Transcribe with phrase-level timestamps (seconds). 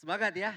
[0.00, 0.56] Semangat ya.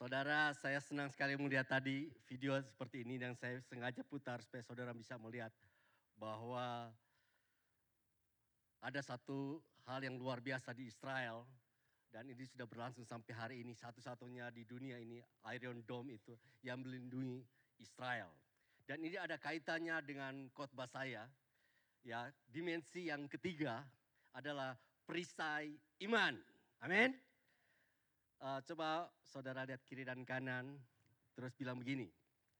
[0.00, 4.96] Saudara, saya senang sekali melihat tadi video seperti ini dan saya sengaja putar supaya saudara
[4.96, 5.52] bisa melihat
[6.16, 6.88] bahwa
[8.80, 11.44] ada satu hal yang luar biasa di Israel
[12.08, 15.20] dan ini sudah berlangsung sampai hari ini satu-satunya di dunia ini
[15.52, 16.32] Iron Dome itu
[16.64, 17.44] yang melindungi
[17.84, 18.32] Israel.
[18.88, 21.28] Dan ini ada kaitannya dengan khotbah saya.
[22.00, 23.84] Ya, dimensi yang ketiga
[24.32, 24.72] adalah
[25.04, 25.76] perisai
[26.08, 26.40] iman.
[26.80, 27.12] Amin.
[28.40, 30.80] Uh, coba saudara lihat kiri dan kanan,
[31.36, 32.08] terus bilang begini.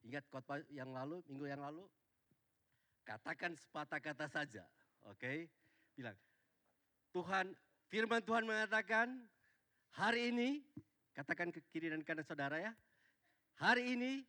[0.05, 1.81] Ingat khotbah yang lalu, minggu yang lalu?
[3.01, 4.61] Katakan sepatah kata saja,
[5.09, 5.17] oke?
[5.17, 5.49] Okay?
[5.97, 6.13] Bilang,
[7.17, 7.57] Tuhan,
[7.89, 9.25] firman Tuhan mengatakan,
[9.97, 10.61] hari ini,
[11.17, 12.77] katakan ke kiri dan kanan saudara ya,
[13.57, 14.21] hari ini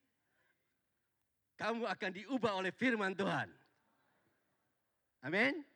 [1.59, 3.51] kamu akan diubah oleh firman Tuhan.
[5.19, 5.67] Amin.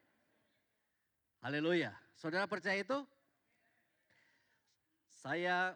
[1.43, 1.91] Haleluya.
[2.15, 3.05] Saudara percaya itu?
[5.25, 5.73] Saya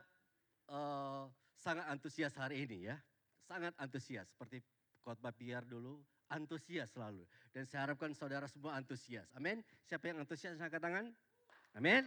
[0.69, 1.25] uh,
[1.57, 3.01] sangat antusias hari ini ya.
[3.49, 4.61] Sangat antusias seperti
[5.01, 5.97] khotbah biar dulu,
[6.29, 7.25] antusias selalu.
[7.49, 9.25] Dan saya harapkan saudara semua antusias.
[9.33, 9.65] Amin.
[9.89, 11.09] Siapa yang antusias angkat tangan?
[11.73, 12.05] Amin.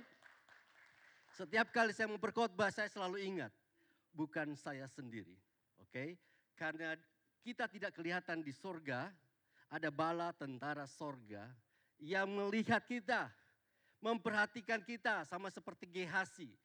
[1.35, 3.51] Setiap kali saya memperkhotbah saya selalu ingat
[4.15, 5.35] bukan saya sendiri.
[5.83, 5.91] Oke?
[5.91, 6.09] Okay?
[6.55, 6.95] Karena
[7.43, 9.11] kita tidak kelihatan di sorga,
[9.67, 11.51] ada bala tentara sorga
[11.99, 13.27] yang melihat kita,
[13.99, 16.62] memperhatikan kita sama seperti Gehasi.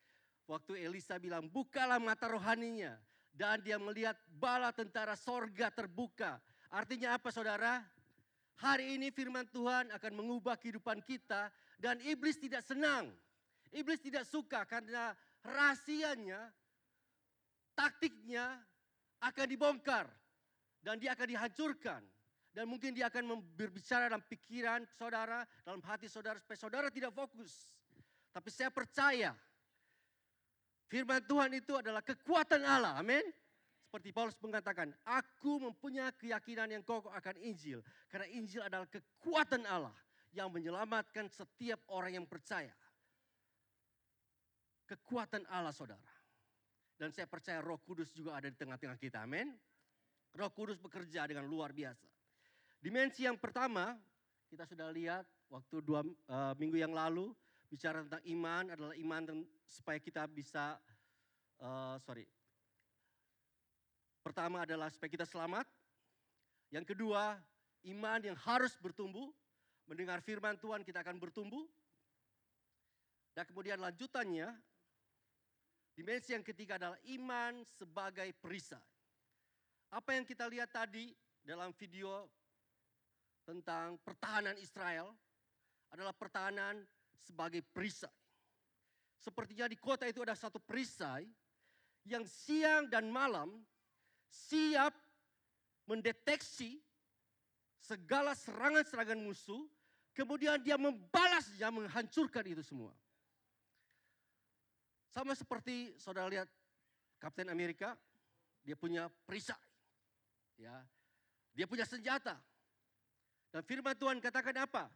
[0.47, 2.95] Waktu Elisa bilang, bukalah mata rohaninya.
[3.35, 6.39] Dan dia melihat bala tentara sorga terbuka.
[6.71, 7.83] Artinya apa saudara?
[8.57, 11.51] Hari ini firman Tuhan akan mengubah kehidupan kita.
[11.77, 13.11] Dan iblis tidak senang.
[13.75, 16.39] Iblis tidak suka karena rahasianya,
[17.75, 18.57] taktiknya
[19.21, 20.07] akan dibongkar.
[20.81, 22.01] Dan dia akan dihancurkan.
[22.55, 27.53] Dan mungkin dia akan berbicara dalam pikiran saudara, dalam hati saudara, supaya saudara tidak fokus.
[28.33, 29.37] Tapi saya percaya
[30.87, 32.95] Firman Tuhan itu adalah kekuatan Allah.
[32.95, 33.23] Amin.
[33.87, 37.79] Seperti Paulus mengatakan, aku mempunyai keyakinan yang kokoh akan Injil.
[38.11, 39.95] Karena Injil adalah kekuatan Allah
[40.35, 42.71] yang menyelamatkan setiap orang yang percaya.
[44.87, 46.11] Kekuatan Allah saudara.
[46.97, 49.23] Dan saya percaya roh kudus juga ada di tengah-tengah kita.
[49.23, 49.55] Amin.
[50.35, 52.07] Roh kudus bekerja dengan luar biasa.
[52.79, 53.95] Dimensi yang pertama,
[54.47, 57.31] kita sudah lihat waktu dua uh, minggu yang lalu,
[57.67, 60.79] bicara tentang iman adalah iman supaya kita bisa,
[61.59, 62.23] uh, sorry.
[64.23, 65.67] Pertama adalah supaya kita selamat.
[66.71, 67.39] Yang kedua,
[67.87, 69.31] iman yang harus bertumbuh.
[69.87, 71.63] Mendengar firman Tuhan kita akan bertumbuh.
[73.31, 74.51] Dan kemudian lanjutannya,
[75.95, 78.83] dimensi yang ketiga adalah iman sebagai perisai.
[79.95, 82.27] Apa yang kita lihat tadi dalam video
[83.47, 85.15] tentang pertahanan Israel
[85.95, 86.83] adalah pertahanan
[87.23, 88.11] sebagai perisai.
[89.17, 91.25] Sepertinya di kota itu ada satu perisai
[92.07, 93.59] yang siang dan malam
[94.31, 94.95] siap
[95.87, 96.79] mendeteksi
[97.79, 99.63] segala serangan-serangan musuh,
[100.11, 102.91] kemudian dia membalasnya, menghancurkan itu semua.
[105.07, 106.47] Sama seperti saudara lihat
[107.17, 107.95] Kapten Amerika,
[108.61, 109.57] dia punya perisai.
[110.59, 110.83] Ya.
[111.55, 112.37] Dia punya senjata.
[113.49, 114.91] Dan firman Tuhan katakan apa?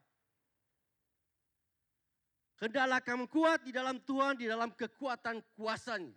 [2.61, 6.13] Hendaklah kamu kuat di dalam Tuhan, di dalam kekuatan kuasanya.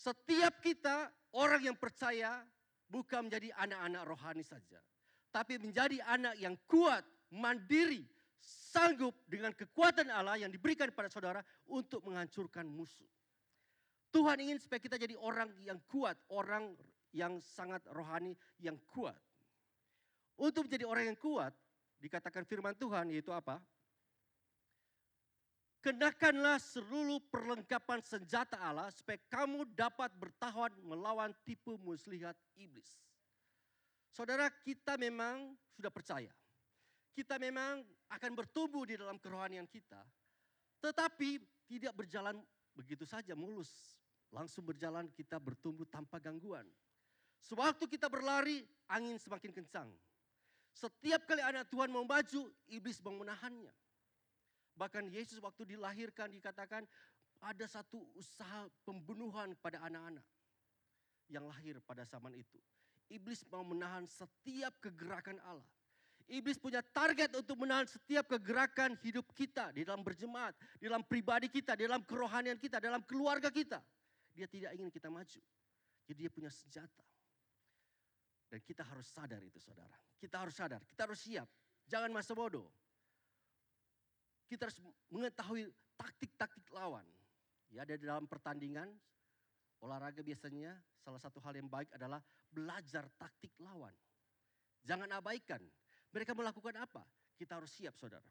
[0.00, 2.40] Setiap kita orang yang percaya
[2.88, 4.80] bukan menjadi anak-anak rohani saja.
[5.28, 8.00] Tapi menjadi anak yang kuat, mandiri,
[8.40, 13.08] sanggup dengan kekuatan Allah yang diberikan kepada saudara untuk menghancurkan musuh.
[14.08, 16.72] Tuhan ingin supaya kita jadi orang yang kuat, orang
[17.12, 19.18] yang sangat rohani, yang kuat.
[20.40, 21.52] Untuk menjadi orang yang kuat,
[22.00, 23.58] dikatakan firman Tuhan yaitu apa?
[25.84, 32.88] Kenakanlah seluruh perlengkapan senjata Allah supaya kamu dapat bertahan melawan tipu muslihat iblis.
[34.08, 36.32] Saudara, kita memang sudah percaya.
[37.12, 40.00] Kita memang akan bertumbuh di dalam kerohanian kita.
[40.80, 41.36] Tetapi
[41.68, 42.40] tidak berjalan
[42.72, 44.00] begitu saja mulus.
[44.32, 46.64] Langsung berjalan kita bertumbuh tanpa gangguan.
[47.44, 49.92] Sewaktu kita berlari, angin semakin kencang.
[50.72, 53.83] Setiap kali anak Tuhan mau maju, iblis mau menahannya.
[54.74, 56.82] Bahkan Yesus waktu dilahirkan dikatakan
[57.44, 60.24] ada satu usaha pembunuhan pada anak-anak
[61.30, 62.58] yang lahir pada zaman itu.
[63.12, 65.68] Iblis mau menahan setiap kegerakan Allah.
[66.24, 71.52] Iblis punya target untuk menahan setiap kegerakan hidup kita di dalam berjemaat, di dalam pribadi
[71.52, 73.84] kita, di dalam kerohanian kita, dalam keluarga kita.
[74.32, 75.40] Dia tidak ingin kita maju.
[76.08, 77.04] Jadi dia punya senjata.
[78.48, 79.94] Dan kita harus sadar itu saudara.
[80.16, 81.48] Kita harus sadar, kita harus siap.
[81.84, 82.64] Jangan masa bodoh.
[84.54, 84.78] Kita harus
[85.10, 85.66] mengetahui
[85.98, 87.02] taktik-taktik lawan.
[87.74, 88.86] Ya, ada di dalam pertandingan
[89.82, 92.22] olahraga biasanya salah satu hal yang baik adalah
[92.54, 93.90] belajar taktik lawan.
[94.86, 95.58] Jangan abaikan.
[96.14, 97.02] Mereka melakukan apa?
[97.34, 98.30] Kita harus siap, saudara.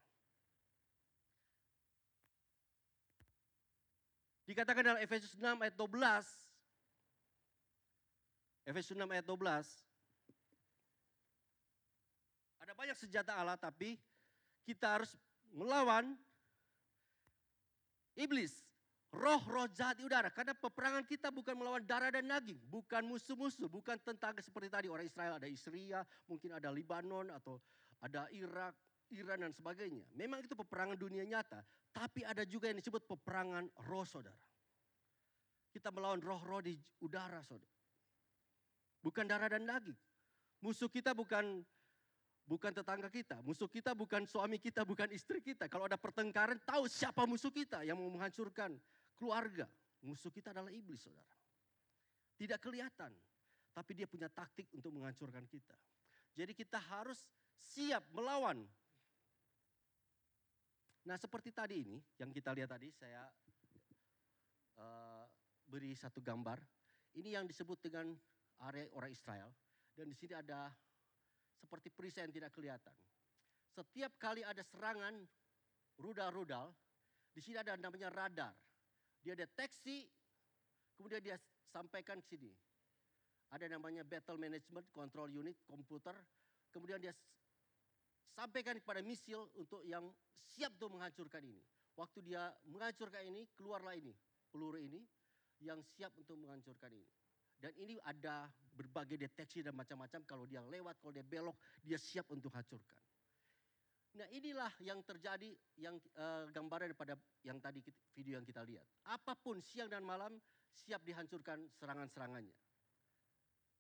[4.48, 6.24] Dikatakan dalam Efesus 6 ayat 12.
[8.64, 9.44] Efesus 6 ayat 12.
[12.64, 14.00] Ada banyak senjata Allah tapi
[14.64, 15.12] kita harus
[15.54, 16.18] melawan
[18.18, 18.66] iblis.
[19.14, 20.34] Roh-roh jahat di udara.
[20.34, 22.58] Karena peperangan kita bukan melawan darah dan daging.
[22.66, 23.70] Bukan musuh-musuh.
[23.70, 24.90] Bukan tentang seperti tadi.
[24.90, 27.62] Orang Israel ada Syria, mungkin ada Libanon atau
[28.02, 28.74] ada Irak,
[29.14, 30.02] Iran dan sebagainya.
[30.18, 31.62] Memang itu peperangan dunia nyata.
[31.94, 34.50] Tapi ada juga yang disebut peperangan roh saudara.
[35.70, 36.74] Kita melawan roh-roh di
[37.06, 37.78] udara saudara.
[38.98, 39.98] Bukan darah dan daging.
[40.66, 41.62] Musuh kita bukan
[42.44, 43.40] bukan tetangga kita.
[43.44, 45.72] Musuh kita bukan suami kita, bukan istri kita.
[45.72, 48.76] Kalau ada pertengkaran, tahu siapa musuh kita yang mau menghancurkan
[49.16, 49.68] keluarga.
[50.04, 51.36] Musuh kita adalah iblis, saudara.
[52.36, 53.12] Tidak kelihatan,
[53.72, 55.78] tapi dia punya taktik untuk menghancurkan kita.
[56.34, 57.24] Jadi kita harus
[57.56, 58.60] siap melawan.
[61.04, 63.28] Nah seperti tadi ini, yang kita lihat tadi, saya
[64.80, 65.24] uh,
[65.68, 66.60] beri satu gambar.
[67.14, 68.12] Ini yang disebut dengan
[68.66, 69.50] area orang Israel.
[69.94, 70.74] Dan di sini ada
[71.64, 72.92] seperti perisai yang tidak kelihatan.
[73.72, 75.16] Setiap kali ada serangan
[75.96, 76.76] rudal-rudal,
[77.32, 78.52] di sini ada namanya radar.
[79.24, 80.04] Dia deteksi,
[81.00, 81.40] kemudian dia
[81.72, 82.52] sampaikan ke sini.
[83.56, 86.14] Ada namanya battle management control unit komputer,
[86.76, 87.16] kemudian dia
[88.36, 90.12] sampaikan kepada misil untuk yang
[90.44, 91.64] siap untuk menghancurkan ini.
[91.96, 94.12] Waktu dia menghancurkan ini, keluarlah ini,
[94.50, 95.00] peluru ini
[95.62, 97.10] yang siap untuk menghancurkan ini.
[97.62, 100.22] Dan ini ada berbagai deteksi dan macam-macam.
[100.26, 101.56] Kalau dia lewat, kalau dia belok,
[101.86, 102.98] dia siap untuk hancurkan.
[104.14, 105.50] Nah inilah yang terjadi
[105.82, 107.82] yang uh, gambaran pada yang tadi
[108.14, 108.86] video yang kita lihat.
[109.10, 110.38] Apa pun siang dan malam
[110.70, 112.54] siap dihancurkan serangan-serangannya.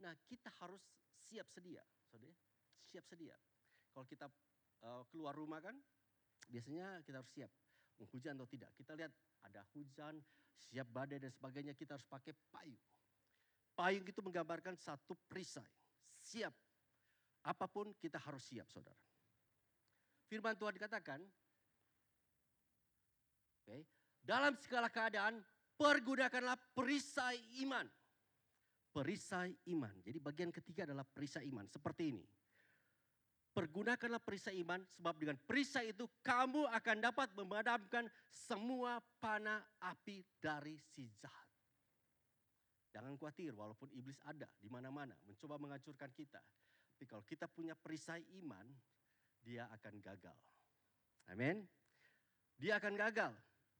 [0.01, 0.81] Nah kita harus
[1.21, 2.33] siap sedia, saudara.
[2.89, 3.37] Siap sedia.
[3.93, 4.25] Kalau kita
[4.81, 5.77] uh, keluar rumah kan,
[6.49, 7.51] biasanya kita harus siap.
[8.09, 8.73] Hujan atau tidak.
[8.73, 9.13] Kita lihat
[9.45, 10.17] ada hujan,
[10.57, 12.81] siap badai dan sebagainya, kita harus pakai payung.
[13.73, 15.65] Payung itu menggambarkan satu perisai.
[16.21, 16.53] Siap.
[17.43, 18.99] Apa pun kita harus siap saudara.
[20.29, 21.19] Firman Tuhan dikatakan,
[23.61, 23.83] okay,
[24.23, 25.43] dalam segala keadaan
[25.75, 27.37] pergunakanlah perisai
[27.67, 27.85] iman.
[28.93, 29.93] Perisai iman.
[30.05, 31.65] Jadi bagian ketiga adalah perisai iman.
[31.67, 32.23] Seperti ini.
[33.53, 40.73] Pergunakanlah perisai iman sebab dengan perisai itu kamu akan dapat memadamkan semua panah api dari
[40.89, 41.42] si jahat.
[42.93, 46.37] Jangan khawatir walaupun iblis ada di mana-mana mencoba menghancurkan kita.
[46.93, 48.69] Tapi kalau kita punya perisai iman,
[49.41, 50.37] dia akan gagal.
[51.33, 51.65] Amin.
[52.61, 53.33] Dia akan gagal.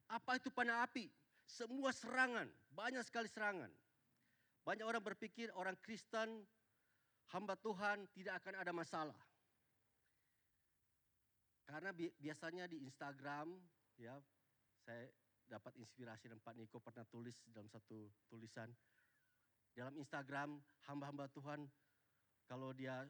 [0.10, 1.07] Apa itu panah api?
[1.45, 3.69] Semua serangan, banyak sekali serangan.
[4.65, 6.42] Banyak orang berpikir orang Kristen,
[7.36, 9.19] hamba Tuhan tidak akan ada masalah.
[11.69, 13.56] Karena biasanya di Instagram,
[14.00, 14.18] ya,
[14.83, 15.07] saya
[15.48, 18.71] dapat inspirasi dan Pak Niko pernah tulis dalam satu tulisan,
[19.74, 21.66] dalam Instagram hamba-hamba Tuhan
[22.46, 23.06] kalau dia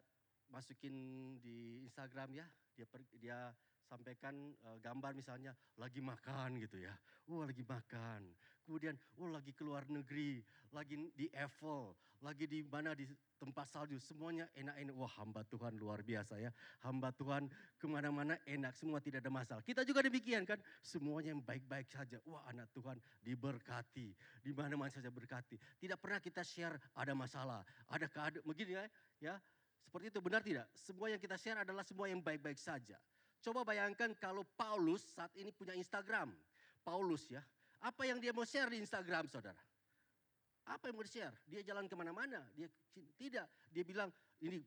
[0.52, 0.96] masukin
[1.44, 2.86] di Instagram ya dia
[3.20, 3.38] dia
[3.86, 6.96] sampaikan uh, gambar misalnya lagi makan gitu ya.
[7.30, 8.34] Oh lagi makan.
[8.64, 10.40] Kemudian oh lagi keluar negeri,
[10.72, 11.92] lagi di Eiffel,
[12.24, 13.04] lagi di mana di
[13.36, 14.00] tempat salju.
[14.00, 14.96] Semuanya enak-enak.
[14.96, 16.48] Wah hamba Tuhan luar biasa ya.
[16.88, 19.60] Hamba Tuhan ke mana-mana enak, semua tidak ada masalah.
[19.60, 20.56] Kita juga demikian kan.
[20.80, 22.24] Semuanya yang baik-baik saja.
[22.24, 24.16] Wah anak Tuhan diberkati.
[24.40, 25.60] Di mana-mana saja berkati.
[25.60, 27.68] Tidak pernah kita share ada masalah.
[27.92, 28.84] Ada keadaan, begini ya.
[29.20, 29.36] ya
[29.84, 30.68] seperti itu benar tidak?
[30.74, 32.96] Semua yang kita share adalah semua yang baik-baik saja.
[33.44, 36.32] Coba bayangkan kalau Paulus saat ini punya Instagram.
[36.82, 37.44] Paulus ya.
[37.84, 39.60] Apa yang dia mau share di Instagram saudara?
[40.72, 41.36] Apa yang mau di-share?
[41.44, 42.40] Dia jalan ke mana-mana.
[42.56, 42.72] Dia
[43.20, 43.48] tidak.
[43.68, 44.08] Dia bilang
[44.40, 44.64] ini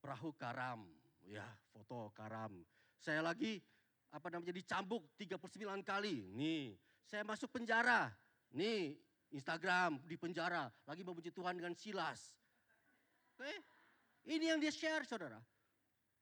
[0.00, 0.88] perahu karam.
[1.28, 2.64] Ya foto karam.
[2.96, 3.60] Saya lagi
[4.08, 6.32] apa namanya dicambuk 39 kali.
[6.32, 6.72] Nih
[7.04, 8.08] saya masuk penjara.
[8.56, 8.96] Nih
[9.28, 10.72] Instagram di penjara.
[10.88, 12.32] Lagi memuji Tuhan dengan Silas.
[13.36, 13.52] Oke.
[14.24, 15.36] Ini yang dia share saudara.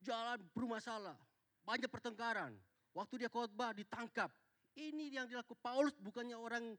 [0.03, 1.15] Jalan bermasalah
[1.63, 2.57] banyak pertengkaran.
[2.91, 4.33] Waktu dia khotbah ditangkap.
[4.79, 6.77] Ini yang dilakukan Paulus bukannya orang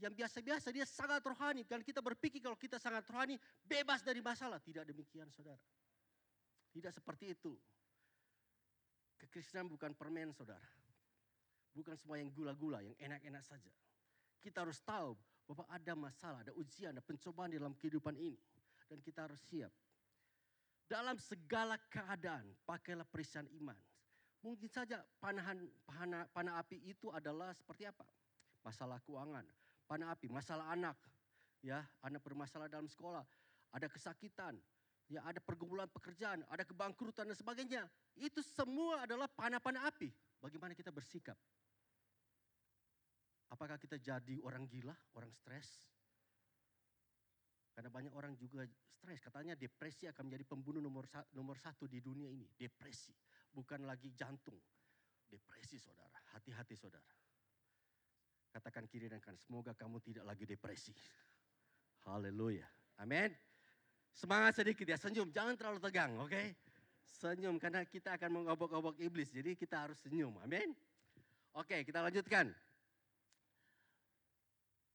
[0.00, 0.72] yang biasa-biasa.
[0.72, 1.64] Dia sangat rohani.
[1.68, 4.60] Dan kita berpikir kalau kita sangat rohani bebas dari masalah.
[4.60, 5.60] Tidak demikian saudara.
[6.72, 7.52] Tidak seperti itu.
[9.20, 10.64] Kekristenan bukan permen saudara.
[11.70, 13.70] Bukan semua yang gula-gula, yang enak-enak saja.
[14.40, 18.40] Kita harus tahu bahwa ada masalah, ada ujian, ada pencobaan dalam kehidupan ini.
[18.88, 19.70] Dan kita harus siap.
[20.90, 23.78] Dalam segala keadaan, pakailah perisai iman.
[24.40, 28.08] Mungkin saja panahan panah, panah api itu adalah seperti apa?
[28.64, 29.44] masalah keuangan,
[29.88, 30.96] panah api, masalah anak,
[31.64, 33.24] ya, anak bermasalah dalam sekolah,
[33.72, 34.56] ada kesakitan,
[35.08, 37.88] ya, ada pergumulan pekerjaan, ada kebangkrutan dan sebagainya.
[38.16, 40.12] Itu semua adalah panah-panah api.
[40.40, 41.36] Bagaimana kita bersikap?
[43.50, 45.68] Apakah kita jadi orang gila, orang stres?
[47.74, 48.62] Karena banyak orang juga
[48.94, 49.18] stres.
[49.18, 52.46] Katanya depresi akan menjadi pembunuh nomor, nomor satu di dunia ini.
[52.54, 53.10] Depresi.
[53.50, 54.58] Bukan lagi jantung.
[55.30, 56.18] Depresi saudara.
[56.34, 57.14] Hati-hati saudara.
[58.50, 59.38] Katakan kiri dan kanan.
[59.38, 60.94] Semoga kamu tidak lagi depresi.
[62.06, 62.66] Haleluya.
[62.98, 63.30] Amin.
[64.10, 64.98] Semangat sedikit ya.
[64.98, 65.30] Senyum.
[65.30, 66.18] Jangan terlalu tegang.
[66.18, 66.34] Oke.
[66.34, 66.46] Okay?
[67.06, 67.58] Senyum.
[67.62, 69.30] Karena kita akan mengobok-obok iblis.
[69.30, 70.34] Jadi kita harus senyum.
[70.42, 70.74] Amin.
[71.58, 72.46] Oke kita lanjutkan.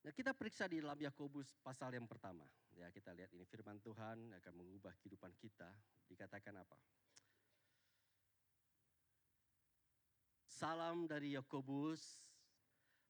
[0.06, 2.46] Nah, kita periksa di dalam Yakobus pasal yang pertama.
[2.78, 5.68] Ya, kita lihat ini firman Tuhan akan mengubah kehidupan kita.
[6.06, 6.78] Dikatakan apa?
[10.56, 12.00] Salam dari Yakobus,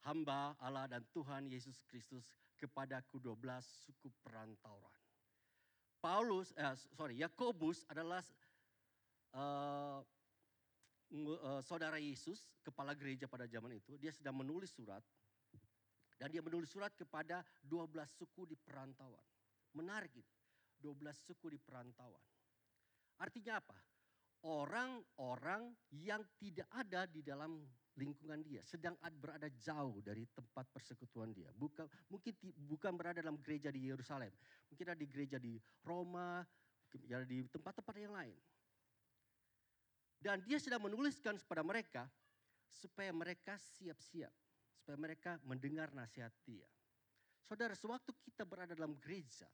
[0.02, 2.26] hamba Allah dan Tuhan Yesus Kristus
[2.58, 4.98] kepada kedua belas suku perantauan.
[6.02, 8.26] Paulus, eh, sorry, Yakobus adalah
[9.38, 10.02] uh,
[11.14, 13.94] uh, saudara Yesus, kepala gereja pada zaman itu.
[14.02, 15.06] Dia sedang menulis surat
[16.18, 19.22] dan dia menulis surat kepada 12 suku di perantauan.
[19.78, 20.34] Menarik ini.
[20.82, 22.26] 12 suku di perantauan.
[23.22, 23.78] Artinya apa?
[24.46, 27.66] Orang-orang yang tidak ada di dalam
[27.98, 31.50] lingkungan dia, sedang berada jauh dari tempat persekutuan dia.
[31.50, 32.34] Bukan mungkin
[32.70, 34.30] bukan berada dalam gereja di Yerusalem,
[34.70, 36.46] mungkin ada di gereja di Roma,
[37.26, 38.38] di tempat-tempat yang lain.
[40.22, 42.06] Dan dia sedang menuliskan kepada mereka
[42.70, 44.34] supaya mereka siap-siap
[44.86, 46.70] supaya mereka mendengar nasihat dia.
[47.42, 49.50] Saudara, sewaktu kita berada dalam gereja,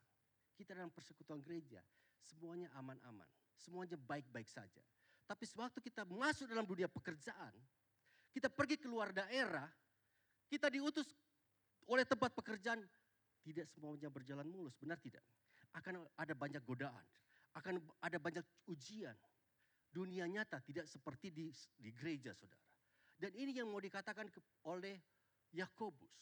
[0.60, 1.80] kita dalam persekutuan gereja,
[2.20, 4.82] semuanya aman-aman, semuanya baik-baik saja.
[5.30, 7.53] Tapi sewaktu kita masuk dalam dunia pekerjaan,
[8.34, 9.70] kita pergi keluar daerah,
[10.51, 11.08] kita diutus
[11.88, 12.84] oleh tempat pekerjaan,
[13.46, 15.24] tidak semuanya berjalan mulus, benar tidak?
[15.72, 17.06] Akan ada banyak godaan,
[17.56, 19.15] akan ada banyak ujian.
[19.91, 22.63] Dunia nyata tidak seperti di, di gereja, saudara.
[23.20, 24.32] Dan ini yang mau dikatakan
[24.72, 24.96] oleh
[25.51, 26.15] Yakobus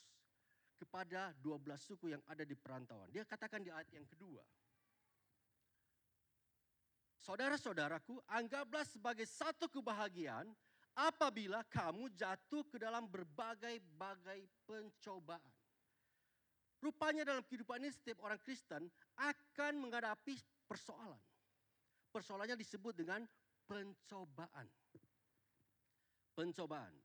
[0.79, 3.12] kepada 12 suku yang ada di perantauan.
[3.13, 4.41] Dia katakan di ayat yang kedua.
[7.29, 10.50] Saudara-saudaraku, anggaplah sebagai satu kebahagiaan
[10.98, 15.53] apabila kamu jatuh ke dalam berbagai-bagai pencobaan.
[16.81, 21.21] Rupanya dalam kehidupan ini setiap orang Kristen akan menghadapi persoalan.
[22.09, 23.21] Persoalannya disebut dengan
[23.69, 24.65] pencobaan.
[26.33, 26.98] Pencobaan.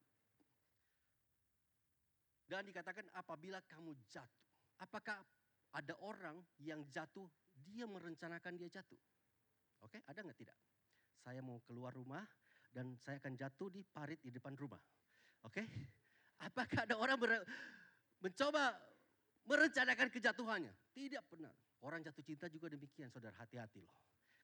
[2.48, 4.48] Dan dikatakan apabila kamu jatuh.
[4.80, 5.20] Apakah
[5.76, 7.28] ada orang yang jatuh,
[7.60, 8.96] dia merencanakan dia jatuh?
[9.84, 10.56] Oke, ada nggak tidak?
[11.20, 12.24] Saya mau keluar rumah
[12.72, 14.80] dan saya akan jatuh di parit di depan rumah.
[15.44, 15.60] Oke,
[16.40, 17.20] apakah ada orang
[18.24, 18.72] mencoba
[19.44, 20.72] merencanakan kejatuhannya?
[20.96, 21.52] Tidak benar.
[21.84, 23.92] Orang jatuh cinta juga demikian, saudara hati-hati loh.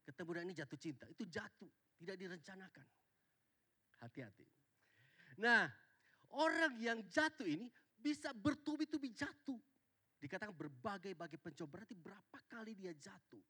[0.05, 2.87] Ketemu dengan ini jatuh cinta, itu jatuh, tidak direncanakan.
[4.05, 4.45] Hati-hati.
[5.41, 5.65] Nah,
[6.37, 9.57] orang yang jatuh ini bisa bertubi-tubi jatuh.
[10.21, 13.41] Dikatakan berbagai-bagai pencobaan, berarti berapa kali dia jatuh.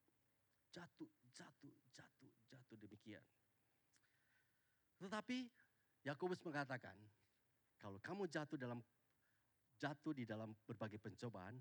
[0.71, 3.23] Jatuh, jatuh, jatuh, jatuh demikian.
[4.97, 5.51] Tetapi
[6.07, 6.95] Yakobus mengatakan,
[7.77, 8.79] kalau kamu jatuh dalam
[9.81, 11.57] jatuh di dalam berbagai pencobaan,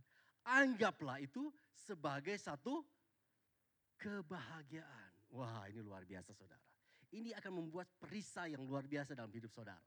[0.46, 2.84] anggaplah itu sebagai satu
[3.98, 5.12] kebahagiaan.
[5.34, 6.62] Wah, ini luar biasa Saudara.
[7.10, 9.82] Ini akan membuat perisai yang luar biasa dalam hidup Saudara.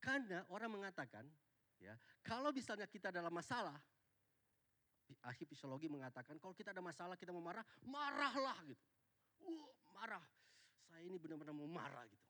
[0.00, 1.28] Karena orang mengatakan,
[1.80, 3.80] Ya, kalau misalnya kita dalam masalah,
[5.24, 8.84] ahli psikologi mengatakan kalau kita ada masalah kita mau marah, marahlah gitu.
[9.42, 10.22] Uh, marah.
[10.90, 12.26] Saya ini benar-benar mau marah gitu.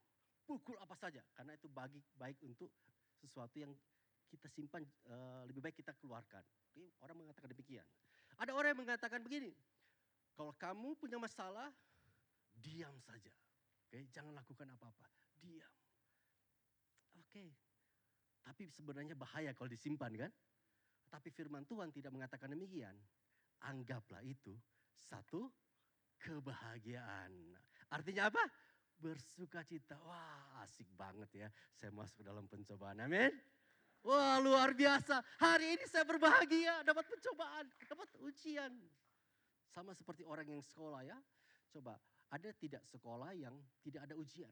[0.47, 2.73] Pukul apa saja karena itu bagi baik untuk
[3.21, 3.71] sesuatu yang
[4.31, 6.43] kita simpan uh, lebih baik kita keluarkan.
[6.71, 7.87] Oke, orang mengatakan demikian.
[8.39, 9.53] Ada orang yang mengatakan begini,
[10.33, 11.69] kalau kamu punya masalah,
[12.57, 13.29] diam saja.
[13.85, 15.07] Oke, jangan lakukan apa-apa,
[15.43, 15.75] diam.
[17.19, 17.53] Oke,
[18.47, 20.33] tapi sebenarnya bahaya kalau disimpan kan.
[21.11, 22.95] Tapi firman Tuhan tidak mengatakan demikian.
[23.67, 24.55] Anggaplah itu
[24.97, 25.51] satu
[26.23, 27.35] kebahagiaan.
[27.91, 28.41] Artinya apa?
[28.97, 29.99] Bersuka cita.
[30.07, 31.49] Wah asik banget ya.
[31.75, 33.03] Saya masuk dalam pencobaan.
[33.03, 33.35] Amin.
[34.07, 35.21] Wah luar biasa.
[35.43, 36.87] Hari ini saya berbahagia.
[36.87, 37.67] Dapat pencobaan.
[37.85, 38.73] Dapat ujian.
[39.69, 41.19] Sama seperti orang yang sekolah ya.
[41.75, 41.99] Coba
[42.31, 44.51] ada tidak sekolah yang tidak ada ujian?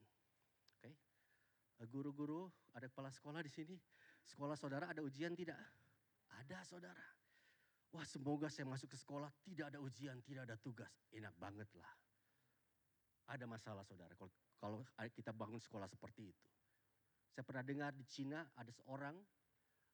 [1.87, 3.79] Guru-guru, ada kepala sekolah di sini.
[4.27, 5.55] Sekolah saudara ada ujian tidak?
[6.45, 7.07] Ada saudara.
[7.89, 10.93] Wah semoga saya masuk ke sekolah tidak ada ujian, tidak ada tugas.
[11.11, 11.93] Enak banget lah.
[13.29, 14.81] Ada masalah saudara kalau,
[15.13, 16.49] kita bangun sekolah seperti itu.
[17.33, 19.15] Saya pernah dengar di Cina ada seorang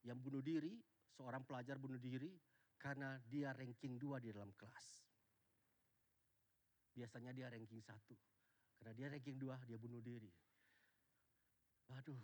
[0.07, 0.79] yang bunuh diri,
[1.13, 2.31] seorang pelajar bunuh diri
[2.79, 4.87] karena dia ranking 2 di dalam kelas.
[6.95, 7.91] Biasanya dia ranking 1.
[8.79, 10.31] Karena dia ranking 2, dia bunuh diri.
[11.91, 12.23] Waduh,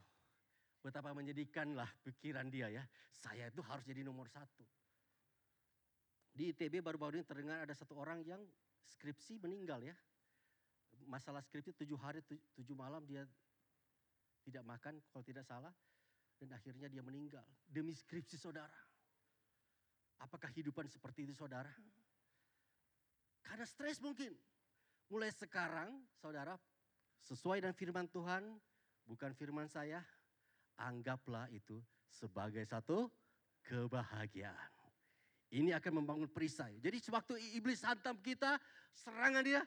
[0.80, 2.84] betapa menyedihkanlah pikiran dia ya.
[3.12, 4.64] Saya itu harus jadi nomor satu.
[6.30, 8.40] Di ITB baru-baru ini terdengar ada satu orang yang
[8.96, 9.92] skripsi meninggal ya.
[11.04, 12.25] Masalah skripsi tujuh hari,
[12.56, 13.25] tujuh malam dia
[14.44, 15.72] tidak makan kalau tidak salah.
[16.40, 18.72] Dan akhirnya dia meninggal demi skripsi saudara.
[20.25, 21.68] Apakah kehidupan seperti itu saudara?
[23.44, 24.32] Karena stres mungkin.
[25.12, 26.56] Mulai sekarang saudara
[27.26, 28.46] sesuai dengan firman Tuhan,
[29.04, 30.00] bukan firman saya,
[30.80, 31.76] anggaplah itu
[32.08, 33.06] sebagai satu
[33.60, 34.72] kebahagiaan.
[35.50, 36.78] Ini akan membangun perisai.
[36.78, 38.56] Jadi sewaktu iblis hantam kita,
[38.94, 39.62] serangan dia,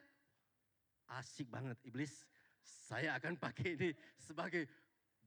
[1.20, 2.24] asik banget iblis.
[2.63, 4.63] Saya akan pakai ini sebagai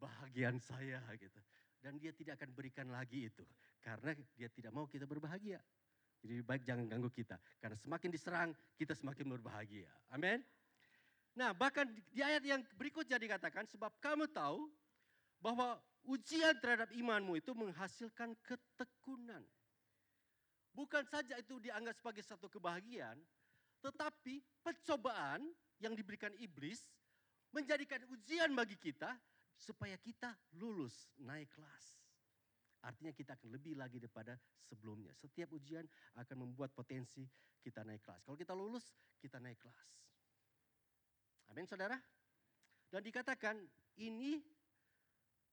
[0.01, 1.41] bahagian saya gitu.
[1.77, 3.45] Dan dia tidak akan berikan lagi itu.
[3.85, 5.61] Karena dia tidak mau kita berbahagia.
[6.25, 7.37] Jadi baik jangan ganggu kita.
[7.61, 8.51] Karena semakin diserang,
[8.81, 9.93] kita semakin berbahagia.
[10.11, 10.41] Amin.
[11.37, 14.73] Nah bahkan di ayat yang berikutnya dikatakan, sebab kamu tahu
[15.47, 15.79] bahwa
[16.11, 19.47] ujian terhadap imanmu itu menghasilkan ketekunan.
[20.75, 23.15] Bukan saja itu dianggap sebagai satu kebahagiaan,
[23.79, 25.47] tetapi pencobaan
[25.79, 26.83] yang diberikan iblis
[27.55, 29.15] menjadikan ujian bagi kita
[29.55, 31.95] supaya kita lulus naik kelas.
[32.83, 34.35] Artinya kita akan lebih lagi daripada
[34.67, 35.15] sebelumnya.
[35.15, 35.87] Setiap ujian
[36.19, 37.23] akan membuat potensi
[37.63, 38.27] kita naik kelas.
[38.27, 39.91] Kalau kita lulus, kita naik kelas.
[41.55, 41.97] Amin saudara.
[42.91, 43.63] Dan dikatakan
[44.03, 44.56] ini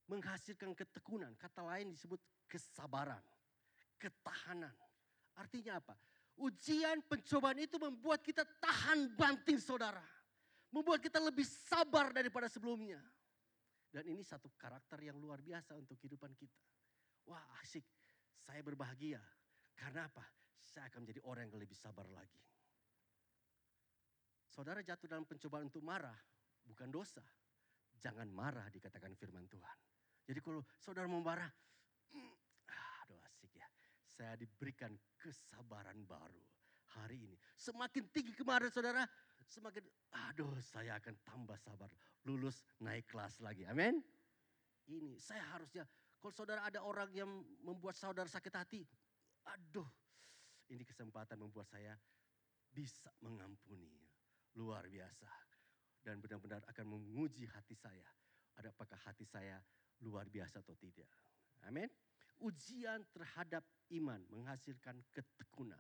[0.08, 1.32] menghasilkan ketekunan.
[1.40, 3.22] Kata lain disebut kesabaran,
[4.00, 4.74] ketahanan.
[5.34, 5.96] Artinya apa?
[6.38, 10.02] Ujian pencobaan itu membuat kita tahan banting saudara.
[10.74, 12.98] Membuat kita lebih sabar daripada sebelumnya.
[13.94, 16.58] Dan ini satu karakter yang luar biasa untuk kehidupan kita.
[17.30, 17.86] Wah asik,
[18.42, 19.22] saya berbahagia.
[19.78, 20.26] Karena apa?
[20.66, 22.42] Saya akan menjadi orang yang lebih sabar lagi.
[24.50, 26.18] Saudara jatuh dalam pencobaan untuk marah,
[26.66, 27.22] bukan dosa.
[28.02, 29.78] Jangan marah dikatakan firman Tuhan.
[30.24, 31.52] Jadi kalau saudara mau marah,
[32.16, 32.34] hmm,
[33.04, 33.68] aduh asik ya
[34.08, 36.40] saya diberikan kesabaran baru
[36.96, 37.36] hari ini.
[37.60, 39.04] Semakin tinggi kemarin saudara,
[39.44, 39.84] semakin
[40.32, 41.92] aduh saya akan tambah sabar.
[42.24, 43.68] Lulus naik kelas lagi.
[43.68, 44.00] Amin.
[44.88, 45.84] Ini saya harusnya,
[46.20, 47.28] kalau saudara ada orang yang
[47.64, 48.84] membuat saudara sakit hati,
[49.44, 49.88] aduh
[50.72, 52.00] ini kesempatan membuat saya
[52.72, 53.92] bisa mengampuni.
[54.56, 55.28] Luar biasa.
[56.04, 58.04] Dan benar-benar akan menguji hati saya.
[58.60, 59.58] Ada apakah hati saya
[60.02, 61.10] luar biasa atau tidak.
[61.70, 61.92] Amin
[62.44, 63.64] ujian terhadap
[63.96, 65.80] iman menghasilkan ketekunan.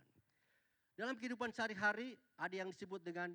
[0.95, 3.33] Dalam kehidupan sehari-hari ada yang disebut dengan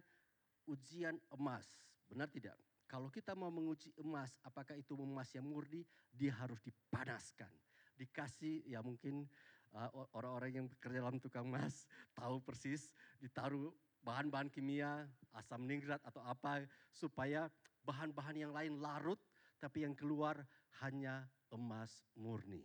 [0.64, 1.66] ujian emas.
[2.08, 2.56] Benar tidak?
[2.88, 7.50] Kalau kita mau menguji emas, apakah itu emas yang murni, dia harus dipanaskan.
[7.98, 9.28] Dikasih ya mungkin
[9.76, 11.84] uh, orang-orang yang bekerja dalam tukang emas
[12.16, 12.88] tahu persis
[13.20, 15.04] ditaruh bahan-bahan kimia,
[15.36, 16.64] asam ningrat atau apa
[16.94, 17.50] supaya
[17.84, 19.20] bahan-bahan yang lain larut
[19.58, 20.38] tapi yang keluar
[20.84, 22.62] hanya emas murni.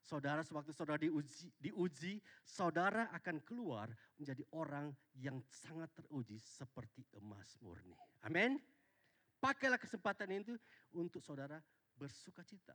[0.00, 4.88] Saudara, sewaktu saudara diuji, diuji, saudara akan keluar menjadi orang
[5.20, 7.92] yang sangat teruji seperti emas murni.
[8.24, 8.56] Amin.
[9.38, 10.56] Pakailah kesempatan itu
[10.96, 11.60] untuk saudara
[11.92, 12.72] bersuka cita.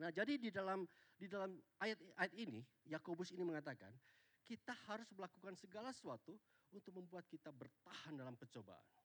[0.00, 3.92] Nah, jadi di dalam di dalam ayat ayat ini Yakobus ini mengatakan
[4.48, 6.34] kita harus melakukan segala sesuatu
[6.72, 9.01] untuk membuat kita bertahan dalam pencobaan.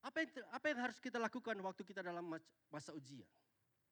[0.00, 2.24] Apa yang, apa yang harus kita lakukan waktu kita dalam
[2.72, 3.28] masa ujian?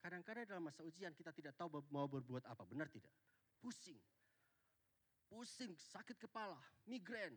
[0.01, 3.13] Kadang-kadang dalam masa ujian kita tidak tahu mau berbuat apa, benar tidak?
[3.61, 3.99] Pusing.
[5.29, 6.57] Pusing, sakit kepala,
[6.89, 7.37] migrain,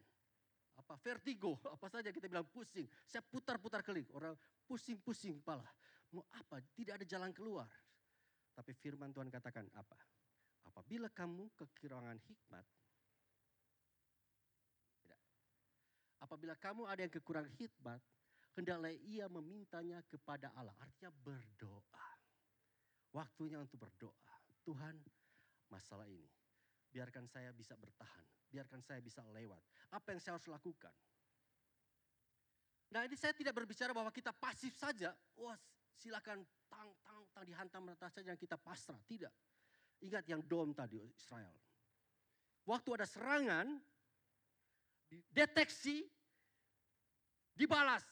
[0.79, 2.87] apa vertigo, apa saja kita bilang pusing.
[3.03, 5.67] Saya putar-putar keliling, orang pusing-pusing kepala.
[6.15, 6.63] Mau apa?
[6.75, 7.67] Tidak ada jalan keluar.
[8.55, 9.95] Tapi firman Tuhan katakan apa?
[10.67, 12.65] Apabila kamu kekurangan hikmat.
[16.21, 17.99] Apabila kamu ada yang kekurangan hikmat,
[18.55, 20.75] hendaklah ia memintanya kepada Allah.
[20.79, 22.07] Artinya berdoa.
[23.11, 24.33] Waktunya untuk berdoa.
[24.63, 24.95] Tuhan,
[25.67, 26.27] masalah ini.
[26.91, 28.25] Biarkan saya bisa bertahan.
[28.51, 29.63] Biarkan saya bisa lewat.
[29.95, 30.91] Apa yang saya harus lakukan?
[32.91, 35.15] Nah ini saya tidak berbicara bahwa kita pasif saja.
[35.39, 35.55] Wah
[35.95, 38.99] silakan tang, tang, tang dihantam rata saja yang kita pasrah.
[39.07, 39.31] Tidak.
[40.03, 41.55] Ingat yang dom tadi Israel.
[42.67, 43.67] Waktu ada serangan,
[45.31, 46.05] deteksi,
[47.55, 48.03] dibalas,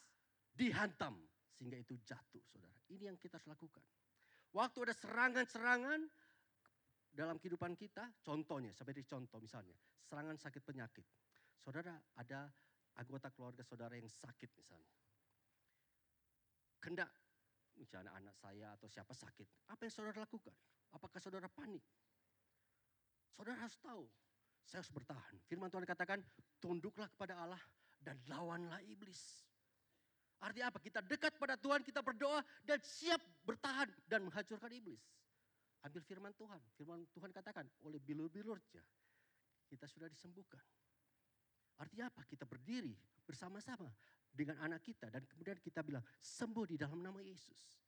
[0.59, 1.15] dihantam.
[1.55, 2.75] Sehingga itu jatuh saudara.
[2.91, 3.83] Ini yang kita harus lakukan.
[4.51, 6.01] Waktu ada serangan-serangan
[7.15, 11.05] dalam kehidupan kita, contohnya, seperti contoh misalnya, serangan sakit penyakit.
[11.59, 12.51] Saudara ada
[12.99, 14.93] anggota keluarga saudara yang sakit misalnya.
[16.79, 17.11] Kendak
[17.75, 20.55] misalnya anak saya atau siapa sakit, apa yang saudara lakukan?
[20.95, 21.83] Apakah saudara panik?
[23.35, 24.03] Saudara harus tahu,
[24.67, 25.35] saya harus bertahan.
[25.47, 26.19] Firman Tuhan katakan,
[26.59, 27.61] tunduklah kepada Allah
[28.03, 29.48] dan lawanlah iblis.
[30.39, 30.80] Artinya apa?
[30.80, 35.04] Kita dekat pada Tuhan, kita berdoa dan siap bertahan dan menghancurkan iblis.
[35.84, 36.60] Ambil firman Tuhan.
[36.80, 38.84] Firman Tuhan katakan, oleh bilur-bilurnya
[39.67, 40.63] kita sudah disembuhkan.
[41.80, 42.25] Artinya apa?
[42.28, 42.91] Kita berdiri
[43.23, 43.88] bersama-sama
[44.34, 47.80] dengan anak kita dan kemudian kita bilang sembuh di dalam nama Yesus.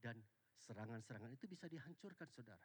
[0.00, 0.20] Dan
[0.60, 2.64] serangan-serangan itu bisa dihancurkan saudara.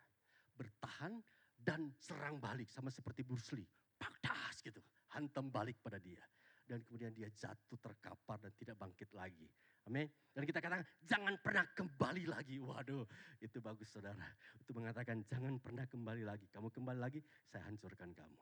[0.55, 1.19] Bertahan
[1.55, 3.67] dan serang balik sama seperti Bruce Lee.
[3.99, 4.79] Paktas gitu,
[5.15, 6.23] hantam balik pada dia.
[6.69, 9.49] Dan kemudian dia jatuh terkapar dan tidak bangkit lagi.
[9.89, 10.05] Amin.
[10.29, 12.61] Dan kita katakan jangan pernah kembali lagi.
[12.61, 13.09] Waduh
[13.41, 14.21] itu bagus saudara.
[14.61, 16.45] Itu mengatakan jangan pernah kembali lagi.
[16.53, 18.37] Kamu kembali lagi saya hancurkan kamu.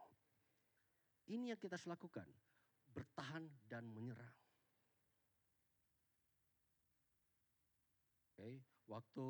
[1.31, 2.27] Ini yang kita lakukan.
[2.91, 4.35] Bertahan dan menyerang.
[8.37, 8.55] Oke, okay.
[8.85, 9.25] waktu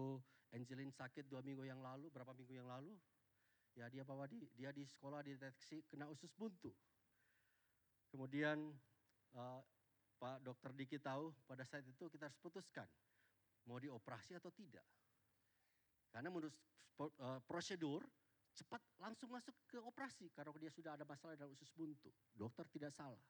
[0.52, 2.92] Angelin sakit dua minggu yang lalu, berapa minggu yang lalu,
[3.72, 6.76] ya dia bawa di, dia di sekolah dideteksi kena usus buntu.
[8.12, 8.72] Kemudian
[9.38, 9.62] uh,
[10.18, 12.90] Pak Dokter Diki tahu pada saat itu kita harus putuskan
[13.70, 14.84] mau dioperasi atau tidak.
[16.10, 16.56] Karena menurut
[17.04, 18.02] uh, prosedur
[18.58, 22.10] cepat langsung masuk ke operasi karena dia sudah ada masalah dalam usus buntu.
[22.34, 23.22] Dokter tidak salah.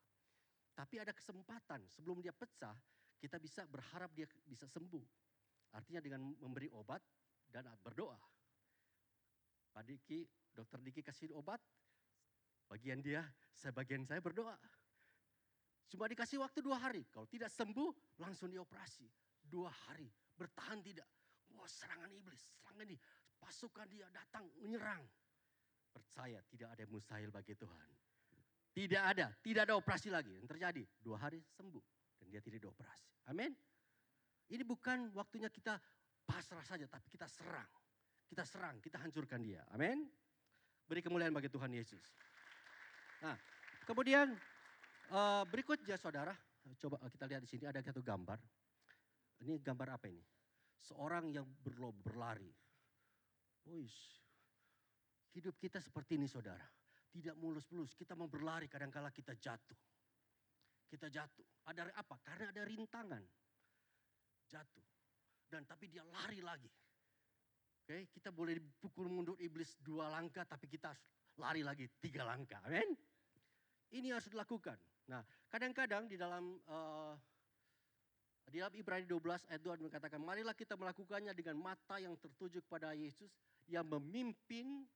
[0.72, 2.78] Tapi ada kesempatan sebelum dia pecah,
[3.18, 5.04] kita bisa berharap dia bisa sembuh.
[5.76, 7.02] Artinya dengan memberi obat
[7.50, 8.16] dan berdoa.
[9.74, 11.60] Pak Diki, dokter Diki kasih obat,
[12.70, 13.26] bagian dia,
[13.58, 14.56] saya bagian saya berdoa.
[15.88, 19.08] Cuma dikasih waktu dua hari, kalau tidak sembuh langsung dioperasi.
[19.48, 21.08] Dua hari, bertahan tidak.
[21.56, 22.98] Wah serangan iblis, serangan ini
[23.40, 25.00] pasukan dia datang menyerang.
[25.88, 27.90] Percaya tidak ada mustahil bagi Tuhan.
[28.76, 30.38] Tidak ada, tidak ada operasi lagi.
[30.38, 31.82] Yang terjadi, dua hari sembuh.
[32.22, 33.32] Dan dia tidak dioperasi.
[33.32, 33.56] Amin.
[34.52, 35.80] Ini bukan waktunya kita
[36.28, 37.72] pasrah saja, tapi kita serang.
[38.28, 39.64] Kita serang, kita hancurkan dia.
[39.74, 40.06] Amin.
[40.86, 42.04] Beri kemuliaan bagi Tuhan Yesus.
[43.24, 43.34] Nah,
[43.88, 44.36] kemudian
[45.12, 46.34] uh, berikutnya saudara,
[46.80, 48.40] coba kita lihat di sini ada satu gambar.
[49.44, 50.24] Ini gambar apa ini?
[50.82, 52.50] Seorang yang berlomba berlari
[53.68, 54.00] Uish.
[55.36, 56.64] Hidup kita seperti ini saudara.
[57.12, 59.78] Tidak mulus-mulus, kita mau berlari kadangkala kita jatuh.
[60.88, 61.46] Kita jatuh.
[61.68, 62.16] Ada apa?
[62.24, 63.24] Karena ada rintangan.
[64.48, 64.86] Jatuh.
[65.48, 66.72] Dan tapi dia lari lagi.
[67.84, 70.92] Oke, kita boleh dipukul mundur iblis dua langkah, tapi kita
[71.40, 72.60] lari lagi tiga langkah.
[72.68, 72.96] Amin.
[73.92, 74.76] Ini harus dilakukan.
[75.08, 77.16] Nah, kadang-kadang di dalam uh,
[78.48, 82.96] di dalam Ibrani 12 ayat 2 mengatakan, marilah kita melakukannya dengan mata yang tertuju kepada
[82.96, 83.32] Yesus
[83.68, 84.88] yang memimpin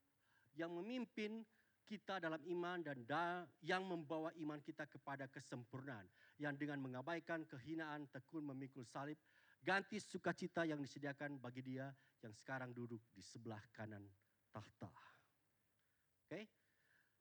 [0.55, 1.43] yang memimpin
[1.91, 6.07] kita dalam iman dan da, yang membawa iman kita kepada kesempurnaan.
[6.39, 9.19] Yang dengan mengabaikan kehinaan tekun memikul salib,
[9.59, 11.91] ganti sukacita yang disediakan bagi dia
[12.23, 14.07] yang sekarang duduk di sebelah kanan
[14.55, 14.87] tahta.
[14.87, 16.43] Oke, okay?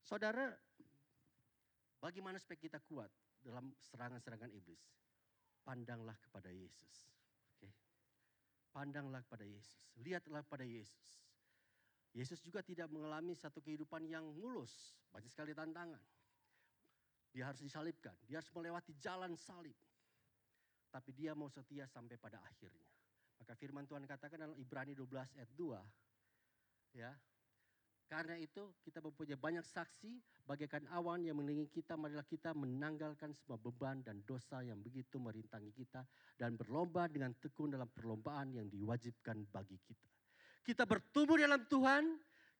[0.06, 0.54] saudara,
[2.00, 3.12] bagaimana supaya kita kuat
[3.44, 4.80] dalam serangan-serangan iblis?
[5.62, 6.96] Pandanglah kepada Yesus.
[7.54, 7.68] Oke,
[8.72, 11.20] pandanglah kepada Yesus, lihatlah pada Yesus.
[12.10, 16.02] Yesus juga tidak mengalami satu kehidupan yang mulus, banyak sekali tantangan.
[17.30, 19.76] Dia harus disalibkan, dia harus melewati jalan salib.
[20.90, 22.90] Tapi dia mau setia sampai pada akhirnya.
[23.38, 26.98] Maka firman Tuhan katakan dalam Ibrani 12 ayat 2.
[26.98, 27.14] Ya,
[28.10, 31.94] karena itu kita mempunyai banyak saksi bagaikan awan yang mengelilingi kita.
[31.94, 36.02] Marilah kita menanggalkan semua beban dan dosa yang begitu merintangi kita.
[36.34, 40.10] Dan berlomba dengan tekun dalam perlombaan yang diwajibkan bagi kita
[40.64, 42.04] kita bertumbuh dalam Tuhan,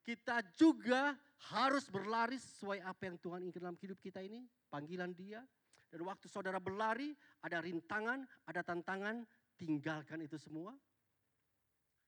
[0.01, 1.15] kita juga
[1.53, 5.45] harus berlari sesuai apa yang Tuhan inginkan dalam hidup kita ini, panggilan dia.
[5.91, 9.27] Dan waktu saudara berlari, ada rintangan, ada tantangan,
[9.59, 10.75] tinggalkan itu semua.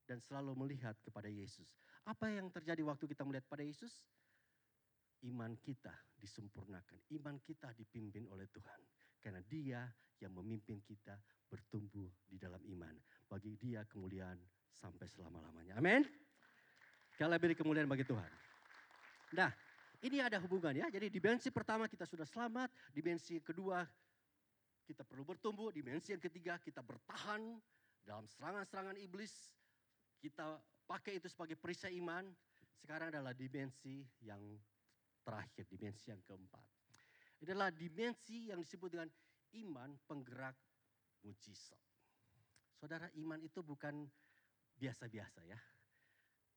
[0.06, 1.70] Dan selalu melihat kepada Yesus.
[2.02, 4.02] Apa yang terjadi waktu kita melihat pada Yesus?
[5.22, 8.80] Iman kita disempurnakan, iman kita dipimpin oleh Tuhan.
[9.22, 9.86] Karena dia
[10.18, 11.14] yang memimpin kita
[11.46, 12.94] bertumbuh di dalam iman.
[13.30, 14.34] Bagi dia kemuliaan
[14.74, 15.78] sampai selama-lamanya.
[15.78, 16.02] Amin.
[17.14, 18.30] Kalian beri kemuliaan bagi Tuhan.
[19.38, 19.50] Nah,
[20.02, 20.90] ini ada hubungan ya.
[20.90, 23.86] Jadi dimensi pertama kita sudah selamat, dimensi kedua
[24.82, 27.62] kita perlu bertumbuh, dimensi yang ketiga kita bertahan
[28.02, 29.54] dalam serangan-serangan iblis.
[30.18, 30.58] Kita
[30.92, 32.28] pakai itu sebagai perisai iman.
[32.76, 34.44] Sekarang adalah dimensi yang
[35.24, 36.60] terakhir, dimensi yang keempat.
[37.40, 39.08] Adalah dimensi yang disebut dengan
[39.64, 40.52] iman penggerak
[41.24, 41.80] mujizat.
[42.76, 44.04] Saudara, iman itu bukan
[44.76, 45.56] biasa-biasa ya.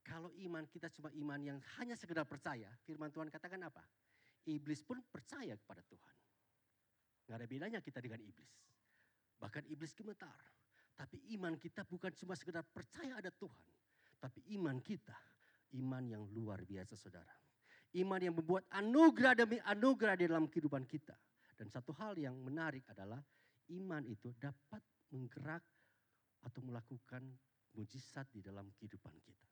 [0.04, 3.82] Kalau iman kita cuma iman yang hanya sekedar percaya, firman Tuhan katakan apa?
[4.45, 6.15] Iblis pun percaya kepada Tuhan.
[7.26, 8.54] Nggak ada bedanya kita dengan iblis.
[9.41, 10.38] Bahkan iblis gemetar.
[10.93, 13.74] Tapi iman kita bukan cuma sekedar percaya ada Tuhan.
[14.19, 15.15] Tapi iman kita,
[15.78, 17.36] iman yang luar biasa saudara.
[17.95, 21.15] Iman yang membuat anugerah demi anugerah di dalam kehidupan kita.
[21.56, 23.23] Dan satu hal yang menarik adalah
[23.71, 24.84] iman itu dapat
[25.15, 25.63] menggerak
[26.43, 27.23] atau melakukan
[27.75, 29.47] mujizat di dalam kehidupan kita.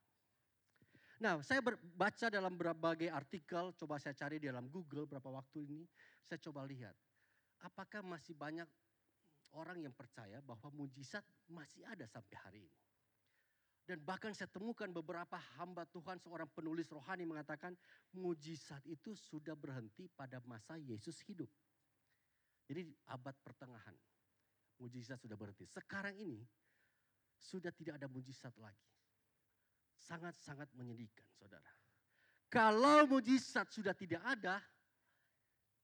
[1.24, 1.62] Nah, saya
[1.94, 5.80] baca dalam berbagai artikel, coba saya cari di dalam Google berapa waktu ini,
[6.20, 6.92] saya coba lihat.
[7.64, 8.68] Apakah masih banyak
[9.54, 12.80] orang yang percaya bahwa mujizat masih ada sampai hari ini.
[13.84, 17.76] Dan bahkan saya temukan beberapa hamba Tuhan, seorang penulis rohani mengatakan
[18.16, 21.48] mujizat itu sudah berhenti pada masa Yesus hidup.
[22.64, 23.92] Jadi abad pertengahan,
[24.80, 25.68] mujizat sudah berhenti.
[25.68, 26.40] Sekarang ini
[27.36, 28.88] sudah tidak ada mujizat lagi.
[30.00, 31.68] Sangat-sangat menyedihkan saudara.
[32.48, 34.64] Kalau mujizat sudah tidak ada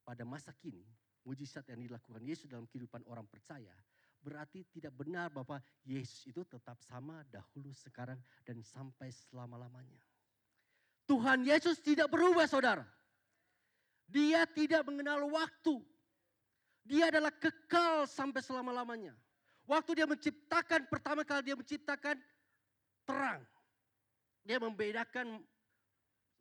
[0.00, 0.88] pada masa kini,
[1.28, 3.76] mujizat yang dilakukan Yesus dalam kehidupan orang percaya,
[4.20, 10.00] berarti tidak benar bahwa Yesus itu tetap sama dahulu, sekarang, dan sampai selama-lamanya.
[11.08, 12.86] Tuhan Yesus tidak berubah saudara.
[14.06, 15.82] Dia tidak mengenal waktu.
[16.86, 19.14] Dia adalah kekal sampai selama-lamanya.
[19.66, 22.18] Waktu dia menciptakan, pertama kali dia menciptakan
[23.06, 23.42] terang.
[24.42, 25.38] Dia membedakan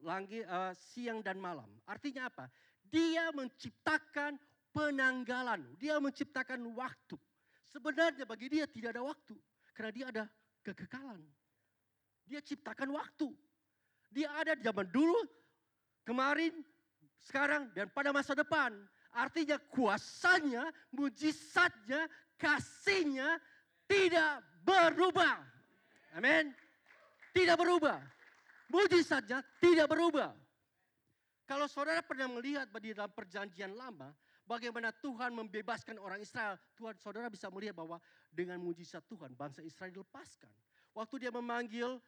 [0.02, 1.70] langit, uh, siang dan malam.
[1.86, 2.50] Artinya apa?
[2.90, 4.40] Dia menciptakan
[4.74, 5.62] penanggalan.
[5.78, 7.18] Dia menciptakan waktu.
[7.70, 9.36] Sebenarnya bagi dia tidak ada waktu.
[9.74, 10.24] Karena dia ada
[10.66, 11.22] kekekalan.
[12.26, 13.30] Dia ciptakan waktu.
[14.10, 15.22] Dia ada zaman dulu,
[16.02, 16.66] kemarin,
[17.22, 18.74] sekarang, dan pada masa depan.
[19.14, 23.38] Artinya kuasanya, mujizatnya, kasihnya
[23.86, 25.42] tidak berubah.
[26.18, 26.54] Amin.
[27.34, 28.02] Tidak berubah.
[28.70, 30.34] Mujizatnya tidak berubah.
[31.50, 34.14] Kalau saudara pernah melihat di dalam perjanjian lama,
[34.50, 36.58] bagaimana Tuhan membebaskan orang Israel.
[36.74, 38.02] Tuhan saudara bisa melihat bahwa
[38.34, 40.50] dengan mujizat Tuhan bangsa Israel dilepaskan.
[40.98, 42.02] Waktu dia memanggil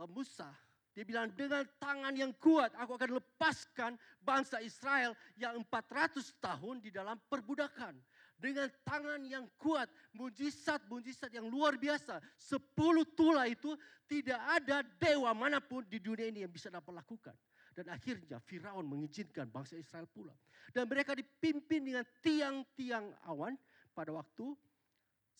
[0.00, 0.48] uh, Musa,
[0.96, 3.92] dia bilang dengan tangan yang kuat aku akan lepaskan
[4.24, 7.92] bangsa Israel yang 400 tahun di dalam perbudakan.
[8.40, 9.84] Dengan tangan yang kuat,
[10.16, 12.24] mujizat-mujizat yang luar biasa.
[12.40, 13.76] Sepuluh tula itu
[14.08, 17.36] tidak ada dewa mana pun di dunia ini yang bisa dapat lakukan.
[17.70, 20.36] Dan akhirnya Firaun mengizinkan bangsa Israel pulang.
[20.74, 23.54] Dan mereka dipimpin dengan tiang-tiang awan
[23.94, 24.52] pada waktu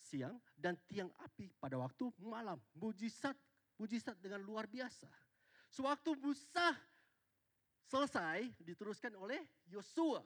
[0.01, 2.57] siang dan tiang api pada waktu malam.
[2.79, 3.37] Mujizat,
[3.77, 5.07] mujizat dengan luar biasa.
[5.71, 6.75] Sewaktu Musa
[7.87, 9.39] selesai diteruskan oleh
[9.71, 10.23] Yosua.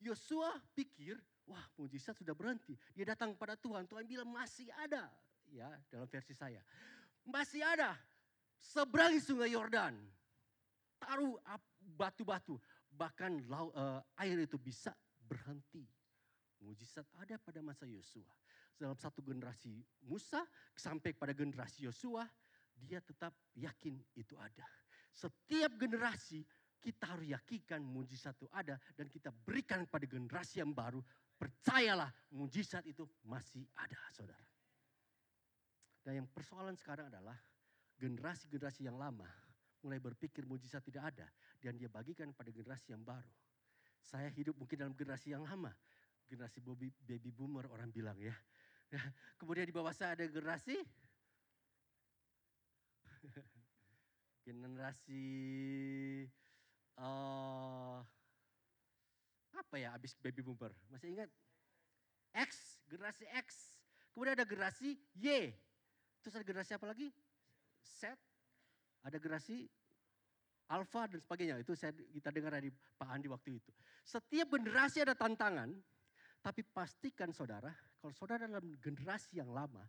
[0.00, 2.78] Yosua pikir, wah mujizat sudah berhenti.
[2.94, 5.10] Dia datang pada Tuhan, Tuhan bilang masih ada.
[5.50, 6.62] Ya, dalam versi saya.
[7.26, 7.98] Masih ada.
[8.62, 9.98] Seberangi sungai Yordan.
[11.00, 11.40] Taruh
[11.96, 12.60] batu-batu
[12.92, 14.92] bahkan lau, uh, air itu bisa
[15.24, 15.86] berhenti.
[16.60, 18.28] Mujizat ada pada masa Yosua.
[18.76, 20.44] Dalam satu generasi Musa
[20.76, 22.28] sampai pada generasi Yosua,
[22.76, 24.64] dia tetap yakin itu ada.
[25.12, 26.44] Setiap generasi
[26.80, 31.00] kita harus yakinkan mujizat itu ada dan kita berikan pada generasi yang baru.
[31.36, 34.48] Percayalah mujizat itu masih ada saudara.
[36.00, 37.36] Dan yang persoalan sekarang adalah
[38.00, 39.28] generasi-generasi yang lama
[39.84, 41.26] mulai berpikir mujizat tidak ada
[41.60, 43.32] dan dia bagikan pada generasi yang baru.
[44.00, 45.72] Saya hidup mungkin dalam generasi yang lama,
[46.28, 46.60] generasi
[47.04, 48.32] baby, boomer orang bilang ya.
[49.40, 50.74] Kemudian di bawah saya ada generasi
[54.46, 55.24] generasi
[56.98, 58.02] uh,
[59.54, 60.72] apa ya habis baby boomer?
[60.88, 61.30] Masih ingat?
[62.34, 63.76] X, generasi X.
[64.14, 65.54] Kemudian ada generasi Y.
[66.20, 67.08] Terus ada generasi apa lagi?
[67.80, 68.12] Z,
[69.04, 69.64] ada generasi
[70.70, 71.60] alfa dan sebagainya.
[71.60, 73.70] Itu saya, kita dengar dari Pak Andi waktu itu.
[74.04, 75.74] Setiap generasi ada tantangan,
[76.40, 77.68] tapi pastikan saudara,
[78.00, 79.84] kalau saudara dalam generasi yang lama,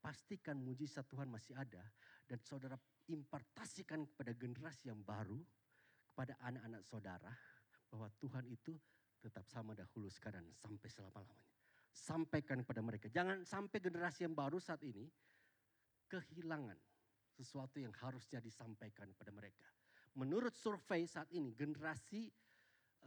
[0.00, 1.80] pastikan mujizat Tuhan masih ada
[2.28, 2.76] dan saudara
[3.08, 5.38] impartasikan kepada generasi yang baru,
[6.12, 7.32] kepada anak-anak saudara,
[7.92, 8.74] bahwa Tuhan itu
[9.22, 11.48] tetap sama dahulu sekarang sampai selama-lamanya.
[11.94, 13.06] Sampaikan kepada mereka.
[13.06, 15.06] Jangan sampai generasi yang baru saat ini
[16.10, 16.76] kehilangan
[17.34, 19.66] sesuatu yang harusnya disampaikan kepada mereka.
[20.14, 22.30] Menurut survei saat ini generasi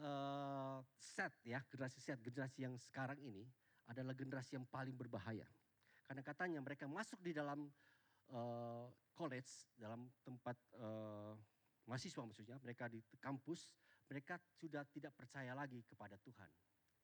[0.04, 3.48] uh, set ya, generasi set, generasi yang sekarang ini
[3.88, 5.48] adalah generasi yang paling berbahaya.
[6.04, 7.68] Karena katanya mereka masuk di dalam
[8.36, 11.36] uh, college, dalam tempat uh,
[11.88, 13.72] mahasiswa maksudnya, mereka di kampus,
[14.12, 16.52] mereka sudah tidak percaya lagi kepada Tuhan.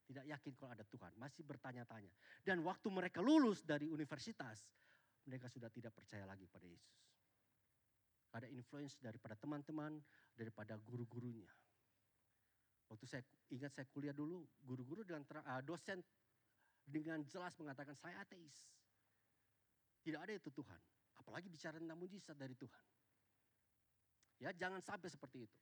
[0.03, 2.11] Tidak yakin kalau ada Tuhan, masih bertanya-tanya.
[2.43, 4.67] Dan waktu mereka lulus dari universitas,
[5.23, 7.02] mereka sudah tidak percaya lagi pada Yesus.
[8.33, 10.01] Ada influence daripada teman-teman,
[10.33, 11.49] daripada guru-gurunya.
[12.89, 16.01] Waktu saya ingat saya kuliah dulu, guru-guru dengan uh, dosen
[16.83, 18.53] dengan jelas mengatakan saya ateis.
[20.03, 20.81] Tidak ada itu Tuhan.
[21.17, 22.85] Apalagi bicara tentang mujizat dari Tuhan.
[24.43, 25.59] Ya, jangan sampai seperti itu.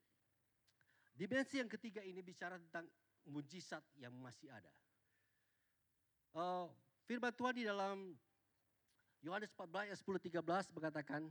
[1.13, 2.88] Dimensi yang ketiga ini bicara tentang
[3.29, 4.71] mujizat yang masih ada.
[6.31, 6.65] Uh,
[7.05, 8.15] firman Tuhan di dalam
[9.21, 11.21] Yohanes 14 ayat 10 13 mengatakan,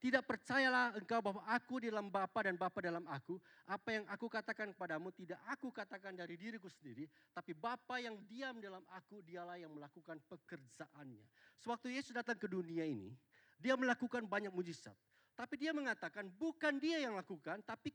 [0.00, 3.36] tidak percayalah engkau bahwa aku di dalam Bapa dan Bapa dalam aku.
[3.68, 7.04] Apa yang aku katakan kepadamu tidak aku katakan dari diriku sendiri.
[7.36, 11.28] Tapi Bapa yang diam dalam aku dialah yang melakukan pekerjaannya.
[11.60, 13.12] Sewaktu Yesus datang ke dunia ini,
[13.60, 14.96] dia melakukan banyak mujizat.
[15.36, 17.92] Tapi dia mengatakan bukan dia yang lakukan, tapi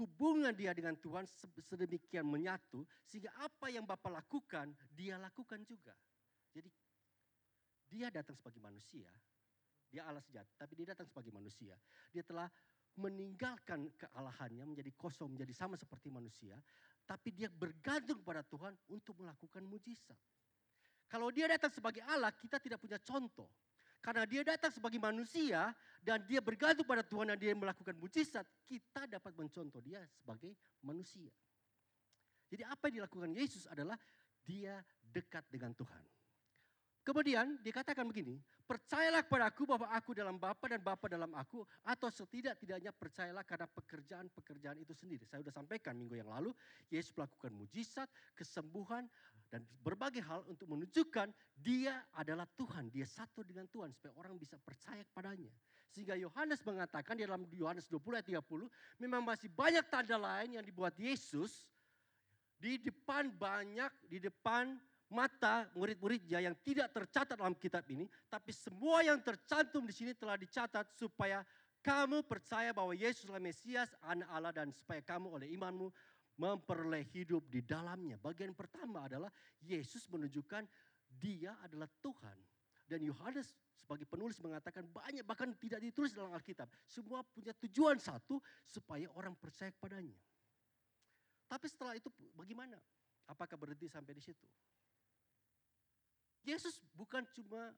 [0.00, 1.28] hubungan dia dengan Tuhan
[1.68, 2.88] sedemikian menyatu.
[3.04, 5.92] Sehingga apa yang Bapa lakukan, dia lakukan juga.
[6.56, 6.72] Jadi
[7.92, 9.12] dia datang sebagai manusia,
[9.90, 11.74] dia Allah sejati, tapi dia datang sebagai manusia.
[12.14, 12.46] Dia telah
[12.98, 16.54] meninggalkan kealahannya menjadi kosong, menjadi sama seperti manusia.
[17.02, 20.18] Tapi dia bergantung pada Tuhan untuk melakukan mujizat.
[21.10, 23.50] Kalau dia datang sebagai Allah, kita tidak punya contoh.
[24.00, 29.04] Karena dia datang sebagai manusia dan dia bergantung pada Tuhan dan dia melakukan mujizat, kita
[29.04, 31.28] dapat mencontoh dia sebagai manusia.
[32.48, 33.98] Jadi apa yang dilakukan Yesus adalah
[34.40, 36.02] dia dekat dengan Tuhan.
[37.10, 38.38] Kemudian dikatakan begini,
[38.70, 43.66] percayalah kepada aku bahwa aku dalam Bapa dan Bapa dalam aku, atau setidak-tidaknya percayalah karena
[43.66, 45.26] pekerjaan-pekerjaan itu sendiri.
[45.26, 46.54] Saya sudah sampaikan minggu yang lalu,
[46.86, 48.06] Yesus melakukan mujizat,
[48.38, 49.10] kesembuhan,
[49.50, 54.54] dan berbagai hal untuk menunjukkan dia adalah Tuhan, dia satu dengan Tuhan, supaya orang bisa
[54.62, 55.50] percaya kepadanya.
[55.90, 58.70] Sehingga Yohanes mengatakan di dalam Yohanes 20 ayat 30,
[59.02, 61.66] memang masih banyak tanda lain yang dibuat Yesus,
[62.54, 64.78] di depan banyak, di depan
[65.10, 70.38] mata murid-muridnya yang tidak tercatat dalam kitab ini, tapi semua yang tercantum di sini telah
[70.38, 71.42] dicatat supaya
[71.82, 75.90] kamu percaya bahwa Yesus adalah Mesias, anak Allah dan supaya kamu oleh imanmu
[76.40, 78.16] memperoleh hidup di dalamnya.
[78.16, 79.28] Bagian pertama adalah
[79.60, 80.64] Yesus menunjukkan
[81.20, 82.38] dia adalah Tuhan.
[82.90, 86.66] Dan Yohanes sebagai penulis mengatakan banyak bahkan tidak ditulis dalam Alkitab.
[86.86, 90.16] Semua punya tujuan satu supaya orang percaya kepadanya.
[91.46, 92.78] Tapi setelah itu bagaimana?
[93.30, 94.46] Apakah berhenti sampai di situ?
[96.44, 97.72] Yesus bukan cuma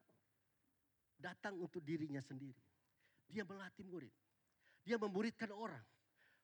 [1.19, 2.59] datang untuk dirinya sendiri.
[3.31, 4.13] Dia melatih murid.
[4.83, 5.83] Dia memuridkan orang.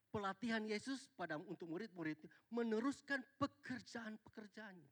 [0.09, 2.17] Pelatihan Yesus pada untuk murid-murid
[2.49, 4.89] meneruskan pekerjaan-pekerjaannya.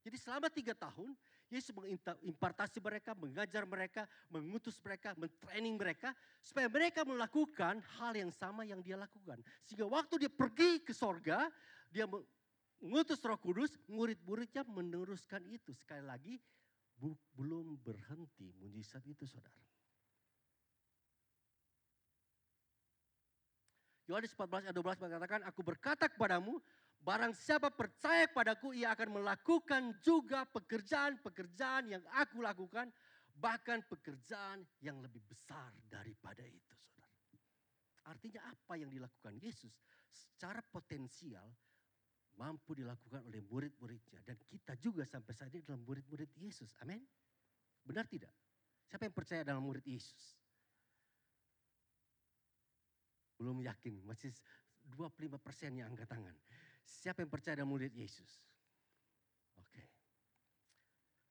[0.00, 1.12] Jadi selama tiga tahun,
[1.48, 8.64] Yesus mengimpartasi mereka, mengajar mereka, mengutus mereka, mentraining mereka, supaya mereka melakukan hal yang sama
[8.64, 9.40] yang dia lakukan.
[9.64, 11.48] Sehingga waktu dia pergi ke sorga,
[11.92, 12.08] dia
[12.80, 15.74] mengutus roh kudus, murid-muridnya meneruskan itu.
[15.76, 16.40] Sekali lagi,
[17.00, 19.56] bu, belum berhenti mujizat itu saudara.
[24.04, 26.58] Yohanes 14 ayat 12 mengatakan, Aku berkata kepadamu,
[27.00, 32.90] barang siapa percaya kepadaku, ia akan melakukan juga pekerjaan-pekerjaan yang aku lakukan,
[33.38, 37.16] bahkan pekerjaan yang lebih besar daripada itu, saudara.
[38.10, 39.72] Artinya apa yang dilakukan Yesus
[40.10, 41.46] secara potensial
[42.38, 44.20] mampu dilakukan oleh murid-muridnya.
[44.22, 46.74] Dan kita juga sampai saat ini dalam murid-murid Yesus.
[46.84, 47.02] Amin.
[47.82, 48.30] Benar tidak?
[48.86, 50.38] Siapa yang percaya dalam murid Yesus?
[53.40, 54.34] Belum yakin, masih
[54.92, 56.36] 25 persen yang angkat tangan.
[56.84, 58.28] Siapa yang percaya dalam murid Yesus?
[59.56, 59.84] Oke.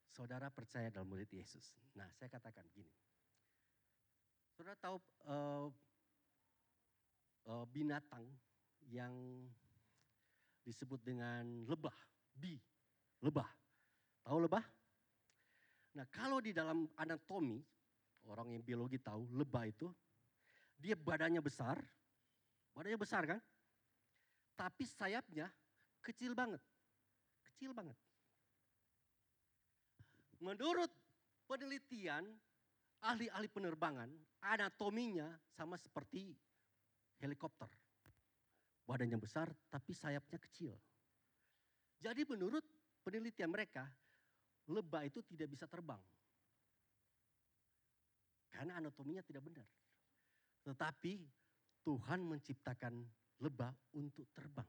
[0.10, 1.76] Saudara percaya dalam murid Yesus.
[1.94, 2.90] Nah saya katakan gini.
[4.56, 5.68] Saudara tahu uh,
[7.48, 8.26] uh, binatang
[8.90, 9.14] yang
[10.63, 11.95] disebut dengan lebah,
[12.36, 12.56] bi,
[13.24, 13.48] lebah.
[14.24, 14.63] Tahu lebah?
[15.98, 17.60] Nah kalau di dalam anatomi,
[18.30, 19.89] orang yang biologi tahu lebah itu,
[20.78, 21.80] dia badannya besar,
[22.76, 23.39] badannya besar kan?
[24.54, 25.48] Tapi sayapnya
[26.04, 26.62] kecil banget,
[27.52, 27.95] kecil banget.
[30.39, 30.91] Menurut
[31.48, 32.24] penelitian
[33.04, 34.08] ahli-ahli penerbangan,
[34.43, 36.36] anatominya sama seperti
[37.19, 37.67] helikopter
[38.89, 40.73] badannya besar tapi sayapnya kecil.
[42.02, 42.65] Jadi menurut
[43.06, 43.86] penelitian mereka,
[44.65, 46.02] lebah itu tidak bisa terbang.
[48.50, 49.67] Karena anatominya tidak benar.
[50.65, 51.13] Tetapi
[51.85, 52.98] Tuhan menciptakan
[53.46, 54.65] lebah untuk terbang.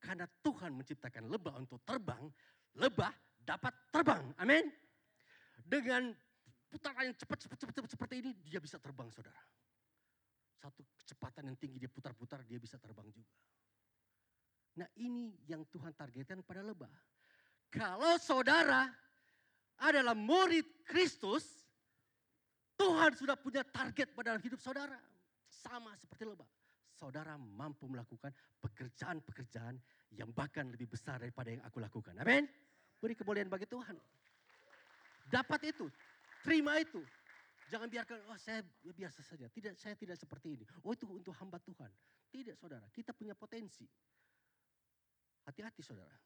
[0.00, 2.24] Karena Tuhan menciptakan lebah untuk terbang,
[2.80, 3.12] lebah
[3.44, 4.24] dapat terbang.
[4.40, 4.72] Amin.
[5.68, 6.16] Dengan
[6.72, 9.42] putaran yang cepat, cepat, cepat, cepat seperti ini, dia bisa terbang saudara
[10.58, 13.30] satu kecepatan yang tinggi dia putar-putar dia bisa terbang juga.
[14.78, 16.90] Nah ini yang Tuhan targetkan pada lebah.
[17.70, 18.90] Kalau saudara
[19.78, 21.46] adalah murid Kristus,
[22.74, 24.98] Tuhan sudah punya target pada dalam hidup saudara.
[25.48, 26.46] Sama seperti lebah.
[26.94, 29.78] Saudara mampu melakukan pekerjaan-pekerjaan
[30.14, 32.14] yang bahkan lebih besar daripada yang aku lakukan.
[32.18, 32.46] Amin.
[32.98, 33.94] Beri kemuliaan bagi Tuhan.
[35.30, 35.86] Dapat itu.
[36.42, 37.02] Terima itu.
[37.68, 39.46] Jangan biarkan, oh saya biasa saja.
[39.52, 40.64] Tidak, saya tidak seperti ini.
[40.84, 41.92] Oh itu untuk hamba Tuhan.
[42.32, 43.84] Tidak saudara, kita punya potensi.
[45.44, 46.16] Hati-hati saudara.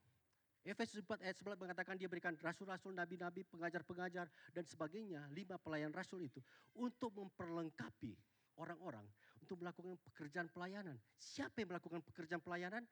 [0.62, 5.26] Efesus 4 ayat 11 mengatakan dia berikan rasul-rasul, nabi-nabi, pengajar-pengajar dan sebagainya.
[5.34, 6.38] Lima pelayan rasul itu
[6.78, 8.14] untuk memperlengkapi
[8.62, 9.03] orang-orang
[9.43, 10.95] untuk melakukan pekerjaan pelayanan.
[11.18, 12.86] Siapa yang melakukan pekerjaan pelayanan?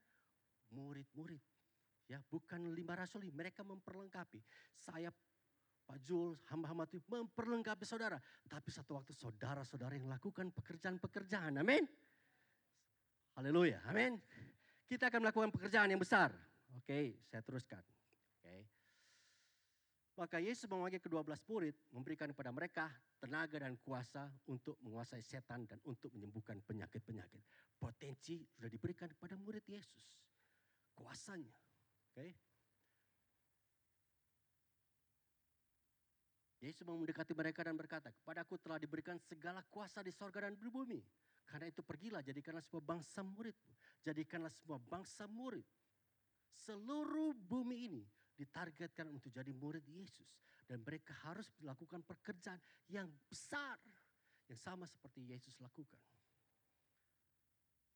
[0.74, 1.38] Murid-murid.
[2.10, 4.42] Ya, bukan lima rasul, mereka memperlengkapi.
[4.74, 5.14] Saya
[5.90, 8.14] Pak Jul, hamba-hamba itu memperlengkapi saudara.
[8.46, 11.58] Tapi satu waktu saudara-saudara yang lakukan pekerjaan-pekerjaan.
[11.58, 11.82] Amin.
[13.34, 13.82] Haleluya.
[13.90, 14.14] Amin.
[14.86, 16.30] Kita akan melakukan pekerjaan yang besar.
[16.78, 17.82] Oke, saya teruskan.
[18.38, 18.70] Oke.
[20.14, 22.86] Maka Yesus memanggil kedua belas murid, memberikan kepada mereka
[23.18, 27.42] tenaga dan kuasa untuk menguasai setan dan untuk menyembuhkan penyakit-penyakit.
[27.74, 30.22] Potensi sudah diberikan kepada murid Yesus.
[30.94, 31.50] Kuasanya.
[32.14, 32.49] Oke.
[36.60, 41.00] Yesus mendekati mereka dan berkata, kepadaku telah diberikan segala kuasa di sorga dan di bumi.
[41.48, 43.56] Karena itu pergilah, jadikanlah semua bangsa murid.
[44.04, 45.64] Jadikanlah semua bangsa murid.
[46.52, 48.02] Seluruh bumi ini
[48.36, 50.28] ditargetkan untuk jadi murid Yesus.
[50.68, 52.60] Dan mereka harus melakukan pekerjaan
[52.92, 53.80] yang besar.
[54.44, 55.98] Yang sama seperti Yesus lakukan.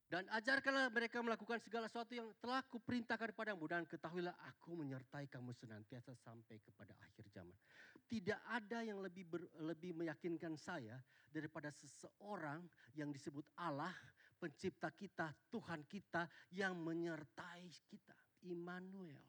[0.08, 3.64] Dan ajarkanlah mereka melakukan segala sesuatu yang telah kuperintahkan kepadamu.
[3.66, 7.56] Dan ketahuilah aku menyertai kamu senantiasa sampai kepada akhir zaman.
[8.04, 11.00] Tidak ada yang lebih ber, lebih meyakinkan saya
[11.32, 12.62] daripada seseorang
[12.94, 13.94] yang disebut Allah,
[14.38, 18.14] pencipta kita, Tuhan kita yang menyertai kita.
[18.44, 19.24] Immanuel.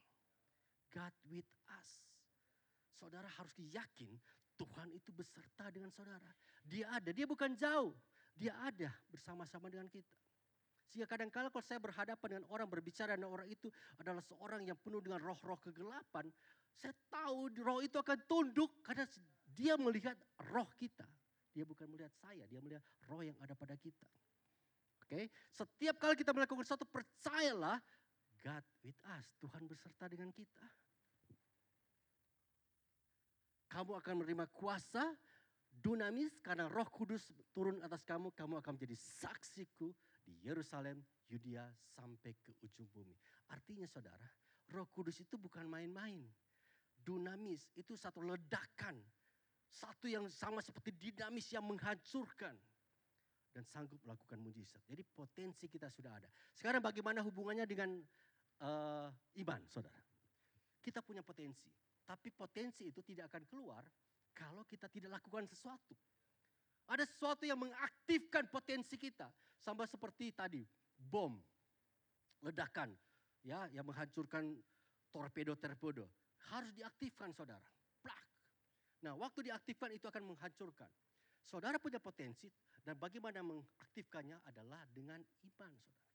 [0.91, 1.89] God with us.
[2.95, 4.11] Saudara harus yakin
[4.55, 6.31] Tuhan itu beserta dengan saudara.
[6.63, 7.91] Dia ada, dia bukan jauh.
[8.35, 10.15] Dia ada bersama-sama dengan kita.
[10.85, 13.67] Sehingga kadang-kala kalau saya berhadapan dengan orang berbicara dengan orang itu
[13.99, 16.29] adalah seorang yang penuh dengan roh-roh kegelapan.
[16.75, 19.07] Saya tahu roh itu akan tunduk karena
[19.55, 20.15] dia melihat
[20.51, 21.07] roh kita.
[21.55, 24.07] Dia bukan melihat saya, dia melihat roh yang ada pada kita.
[25.05, 25.25] Oke, okay?
[25.53, 27.79] setiap kali kita melakukan sesuatu percayalah
[28.45, 30.65] God with us, Tuhan beserta dengan kita.
[33.71, 35.01] Kamu akan menerima kuasa
[35.73, 42.37] dunamis karena Roh Kudus turun atas kamu, kamu akan menjadi saksiku di Yerusalem, Yudea sampai
[42.39, 43.17] ke ujung bumi.
[43.49, 44.29] Artinya saudara,
[44.73, 46.25] Roh Kudus itu bukan main-main.
[47.05, 48.97] Dunamis itu satu ledakan.
[49.69, 52.57] Satu yang sama seperti dinamis yang menghancurkan.
[53.53, 54.81] Dan sanggup melakukan mujizat.
[54.89, 56.27] Jadi potensi kita sudah ada.
[56.51, 58.01] Sekarang bagaimana hubungannya dengan
[58.59, 59.07] uh,
[59.39, 60.01] iman saudara.
[60.81, 61.71] Kita punya potensi.
[62.03, 63.83] Tapi potensi itu tidak akan keluar
[64.35, 65.95] kalau kita tidak lakukan sesuatu.
[66.85, 69.31] Ada sesuatu yang mengaktifkan potensi kita.
[69.57, 70.61] Sama seperti tadi,
[70.93, 71.33] bom,
[72.45, 72.93] ledakan,
[73.41, 74.53] ya, yang menghancurkan
[75.09, 76.05] torpedo-torpedo.
[76.53, 77.65] Harus diaktifkan saudara.
[78.01, 78.21] Plak.
[79.05, 80.89] Nah waktu diaktifkan itu akan menghancurkan.
[81.45, 82.49] Saudara punya potensi
[82.81, 86.13] dan bagaimana mengaktifkannya adalah dengan iman saudara.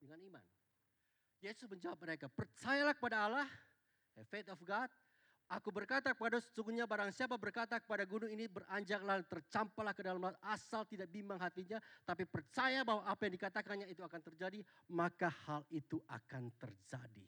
[0.00, 0.44] Dengan iman.
[1.40, 3.48] Yesus menjawab mereka, percayalah kepada Allah,
[4.28, 4.92] faith of God,
[5.50, 10.38] Aku berkata kepada sesungguhnya barang siapa berkata kepada gunung ini beranjaklah tercampaklah ke dalam laut
[10.46, 14.62] asal tidak bimbang hatinya tapi percaya bahwa apa yang dikatakannya itu akan terjadi
[14.94, 17.26] maka hal itu akan terjadi.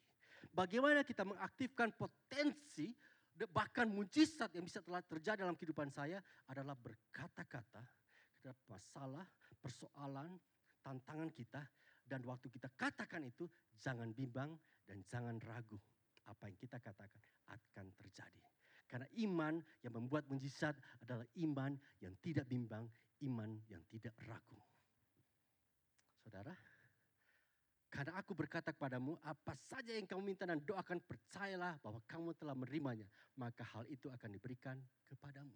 [0.53, 2.93] Bagaimana kita mengaktifkan potensi
[3.49, 6.21] bahkan mujizat yang bisa telah terjadi dalam kehidupan saya
[6.53, 7.83] adalah berkata-kata
[8.39, 9.25] terhadap masalah,
[9.59, 10.37] persoalan,
[10.85, 11.65] tantangan kita
[12.05, 13.49] dan waktu kita katakan itu
[13.81, 14.53] jangan bimbang
[14.85, 15.81] dan jangan ragu
[16.29, 18.43] apa yang kita katakan akan terjadi.
[18.87, 21.73] Karena iman yang membuat mujizat adalah iman
[22.05, 22.85] yang tidak bimbang,
[23.25, 24.61] iman yang tidak ragu.
[26.21, 26.53] Saudara,
[27.93, 32.57] karena aku berkata kepadamu, apa saja yang kamu minta dan doakan, percayalah bahwa kamu telah
[32.57, 33.05] menerimanya.
[33.37, 34.81] Maka hal itu akan diberikan
[35.13, 35.53] kepadamu.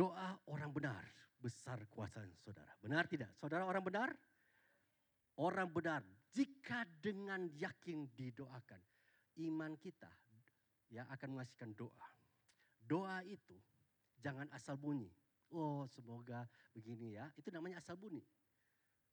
[0.00, 1.04] Doa orang benar,
[1.36, 2.72] besar kuasa saudara.
[2.80, 3.36] Benar tidak?
[3.36, 4.10] Saudara orang benar?
[5.36, 6.00] Orang benar
[6.32, 8.80] jika dengan yakin didoakan,
[9.44, 10.08] iman kita
[10.92, 12.08] ya akan menghasilkan doa.
[12.76, 13.56] Doa itu
[14.20, 15.08] jangan asal bunyi.
[15.52, 18.20] Oh semoga begini ya, itu namanya asal bunyi.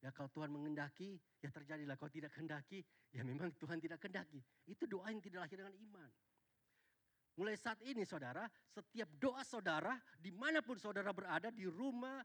[0.03, 1.95] Ya kalau Tuhan mengendaki, ya terjadilah.
[1.95, 2.83] Kalau tidak kendaki,
[3.15, 4.43] ya memang Tuhan tidak kendaki.
[4.67, 6.11] Itu doa yang tidak lahir dengan iman.
[7.39, 12.19] Mulai saat ini saudara, setiap doa saudara, di mana pun saudara berada, di rumah,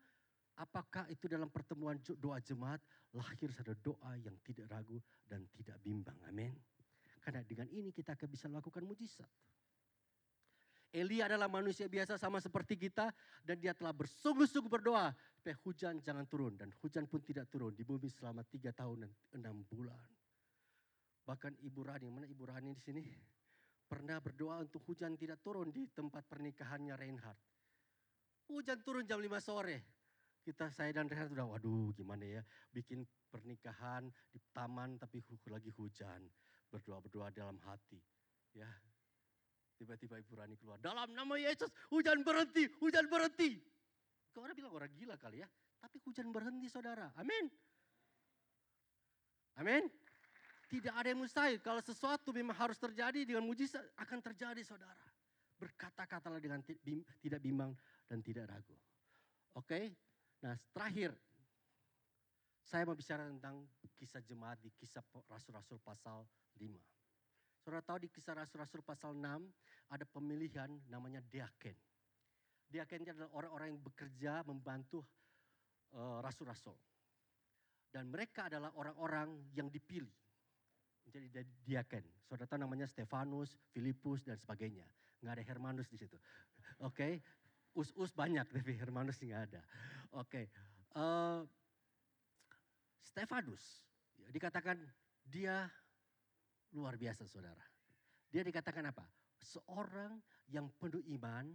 [0.58, 2.82] Apakah itu dalam pertemuan doa jemaat
[3.14, 6.18] lahir satu doa yang tidak ragu dan tidak bimbang.
[6.26, 6.50] Amin.
[7.22, 9.30] Karena dengan ini kita akan bisa melakukan mujizat.
[10.88, 13.12] Elia adalah manusia biasa sama seperti kita
[13.44, 17.84] dan dia telah bersungguh-sungguh berdoa supaya hujan jangan turun dan hujan pun tidak turun di
[17.84, 20.08] bumi selama tiga tahun dan enam bulan.
[21.28, 23.04] Bahkan Ibu Rani, mana Ibu Rani di sini?
[23.88, 27.40] pernah berdoa untuk hujan tidak turun di tempat pernikahannya Reinhard.
[28.52, 29.96] Hujan turun jam 5 sore.
[30.44, 36.28] Kita saya dan Reinhard sudah waduh gimana ya bikin pernikahan di taman tapi lagi hujan.
[36.68, 37.96] Berdoa-berdoa dalam hati.
[38.52, 38.68] Ya.
[39.78, 43.62] Tiba-tiba Ibu Rani keluar, dalam nama Yesus hujan berhenti, hujan berhenti.
[44.34, 45.48] Kau orang bilang orang gila kali ya,
[45.78, 47.14] tapi hujan berhenti saudara.
[47.14, 47.46] Amin.
[49.62, 49.86] Amin.
[50.68, 51.62] Tidak ada yang mustahil.
[51.62, 55.00] Kalau sesuatu memang harus terjadi dengan mujizat akan terjadi saudara.
[55.56, 56.60] Berkata-katalah dengan
[57.22, 57.72] tidak bimbang
[58.10, 58.74] dan tidak ragu.
[59.56, 59.94] Oke.
[60.42, 61.14] Nah terakhir.
[62.68, 63.64] Saya mau bicara tentang
[63.96, 66.20] kisah jemaat di kisah Rasul-Rasul pasal
[66.60, 66.97] 5.
[67.68, 71.76] Saudara tahu di kisah Rasul-Rasul pasal 6 ada pemilihan namanya diaken.
[72.64, 75.04] Diaken itu adalah orang-orang yang bekerja membantu
[75.92, 76.72] uh, rasul-rasul.
[77.92, 80.08] Dan mereka adalah orang-orang yang dipilih
[81.04, 82.08] menjadi diaken.
[82.24, 84.88] Saudara tahu namanya Stefanus, Filipus dan sebagainya.
[85.20, 86.16] Nggak ada Hermanus di situ.
[86.80, 87.12] Oke, okay.
[87.76, 89.60] us-us banyak tapi Hermanus nggak ada.
[90.16, 90.44] Oke, okay.
[90.96, 91.40] uh, eh,
[93.04, 93.84] Stefanus
[94.16, 94.80] ya, dikatakan
[95.28, 95.68] dia
[96.72, 97.64] luar biasa saudara.
[98.28, 99.04] Dia dikatakan apa?
[99.40, 100.20] Seorang
[100.52, 101.48] yang penuh iman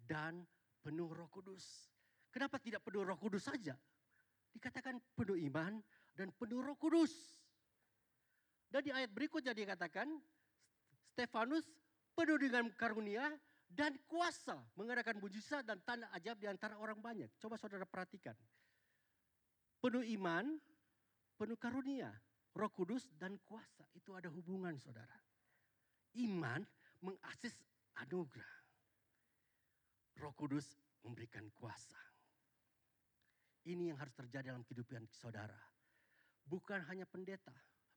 [0.00, 0.44] dan
[0.80, 1.92] penuh roh kudus.
[2.32, 3.76] Kenapa tidak penuh roh kudus saja?
[4.54, 5.80] Dikatakan penuh iman
[6.14, 7.12] dan penuh roh kudus.
[8.70, 10.08] Dan di ayat berikutnya dikatakan,
[11.14, 11.62] Stefanus
[12.14, 13.30] penuh dengan karunia
[13.70, 17.30] dan kuasa mengadakan mujizat dan tanda ajaib di antara orang banyak.
[17.38, 18.34] Coba saudara perhatikan.
[19.82, 20.58] Penuh iman,
[21.36, 22.10] penuh karunia,
[22.54, 23.84] roh kudus dan kuasa.
[23.94, 25.18] Itu ada hubungan saudara.
[26.18, 26.62] Iman
[27.02, 27.54] mengakses
[27.98, 28.54] anugerah.
[30.22, 31.98] Roh kudus memberikan kuasa.
[33.66, 35.56] Ini yang harus terjadi dalam kehidupan saudara.
[36.44, 37.54] Bukan hanya pendeta,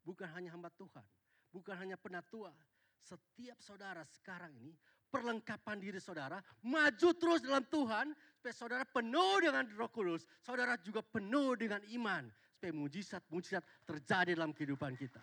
[0.07, 1.03] bukan hanya hamba Tuhan,
[1.51, 2.55] bukan hanya penatua.
[3.03, 4.71] Setiap saudara sekarang ini
[5.07, 11.03] perlengkapan diri saudara maju terus dalam Tuhan supaya saudara penuh dengan Roh Kudus, saudara juga
[11.03, 12.27] penuh dengan iman
[12.57, 15.21] supaya mujizat-mujizat terjadi dalam kehidupan kita.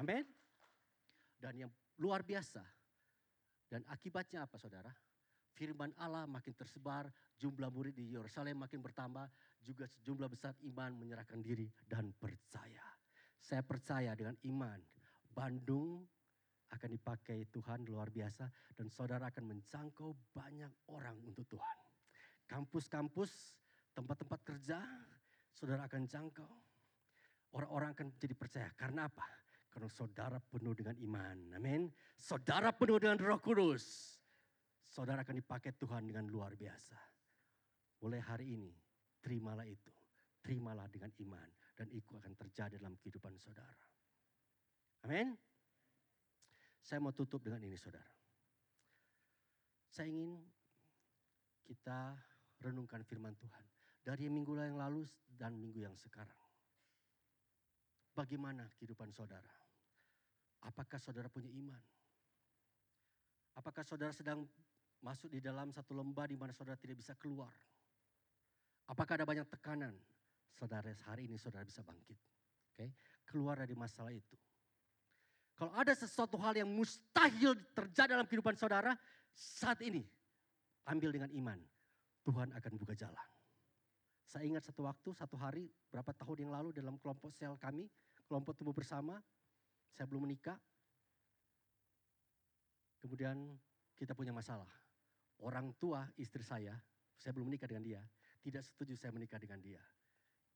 [0.00, 0.24] Amin.
[1.36, 1.70] Dan yang
[2.00, 2.64] luar biasa
[3.68, 4.88] dan akibatnya apa saudara?
[5.52, 9.28] Firman Allah makin tersebar, jumlah murid di Yerusalem makin bertambah,
[9.60, 12.80] juga sejumlah besar iman menyerahkan diri dan percaya.
[13.36, 14.80] Saya percaya dengan iman,
[15.28, 16.08] Bandung
[16.72, 21.78] akan dipakai Tuhan luar biasa dan saudara akan menjangkau banyak orang untuk Tuhan.
[22.48, 23.52] Kampus-kampus,
[23.92, 24.80] tempat-tempat kerja,
[25.60, 26.52] saudara akan jangkau.
[27.52, 28.72] Orang-orang akan jadi percaya.
[28.72, 29.26] Karena apa?
[29.68, 31.60] Karena saudara penuh dengan iman.
[31.60, 31.92] Amin.
[32.16, 34.16] Saudara penuh dengan roh kudus.
[34.88, 36.96] Saudara akan dipakai Tuhan dengan luar biasa.
[38.00, 38.72] Mulai hari ini,
[39.20, 39.92] terimalah itu.
[40.40, 43.84] Terimalah dengan iman dan itu akan terjadi dalam kehidupan saudara.
[45.04, 45.36] Amin.
[46.80, 48.08] Saya mau tutup dengan ini saudara.
[49.92, 50.40] Saya ingin
[51.64, 52.16] kita
[52.64, 53.64] renungkan firman Tuhan.
[54.00, 55.04] Dari minggu yang lalu
[55.36, 56.36] dan minggu yang sekarang.
[58.16, 59.52] Bagaimana kehidupan saudara?
[60.64, 61.80] Apakah saudara punya iman?
[63.56, 64.44] Apakah saudara sedang
[65.00, 67.52] masuk di dalam satu lembah di mana saudara tidak bisa keluar?
[68.88, 69.94] Apakah ada banyak tekanan?
[70.60, 72.20] saudara hari ini saudara bisa bangkit.
[72.70, 72.92] Oke,
[73.24, 74.36] keluar dari masalah itu.
[75.56, 78.92] Kalau ada sesuatu hal yang mustahil terjadi dalam kehidupan saudara,
[79.32, 80.04] saat ini
[80.88, 81.58] ambil dengan iman.
[82.24, 83.28] Tuhan akan buka jalan.
[84.30, 87.90] Saya ingat satu waktu, satu hari, berapa tahun yang lalu dalam kelompok sel kami,
[88.30, 89.18] kelompok tubuh bersama,
[89.90, 90.54] saya belum menikah.
[93.02, 93.58] Kemudian
[93.98, 94.70] kita punya masalah.
[95.42, 96.78] Orang tua istri saya,
[97.18, 98.00] saya belum menikah dengan dia,
[98.46, 99.82] tidak setuju saya menikah dengan dia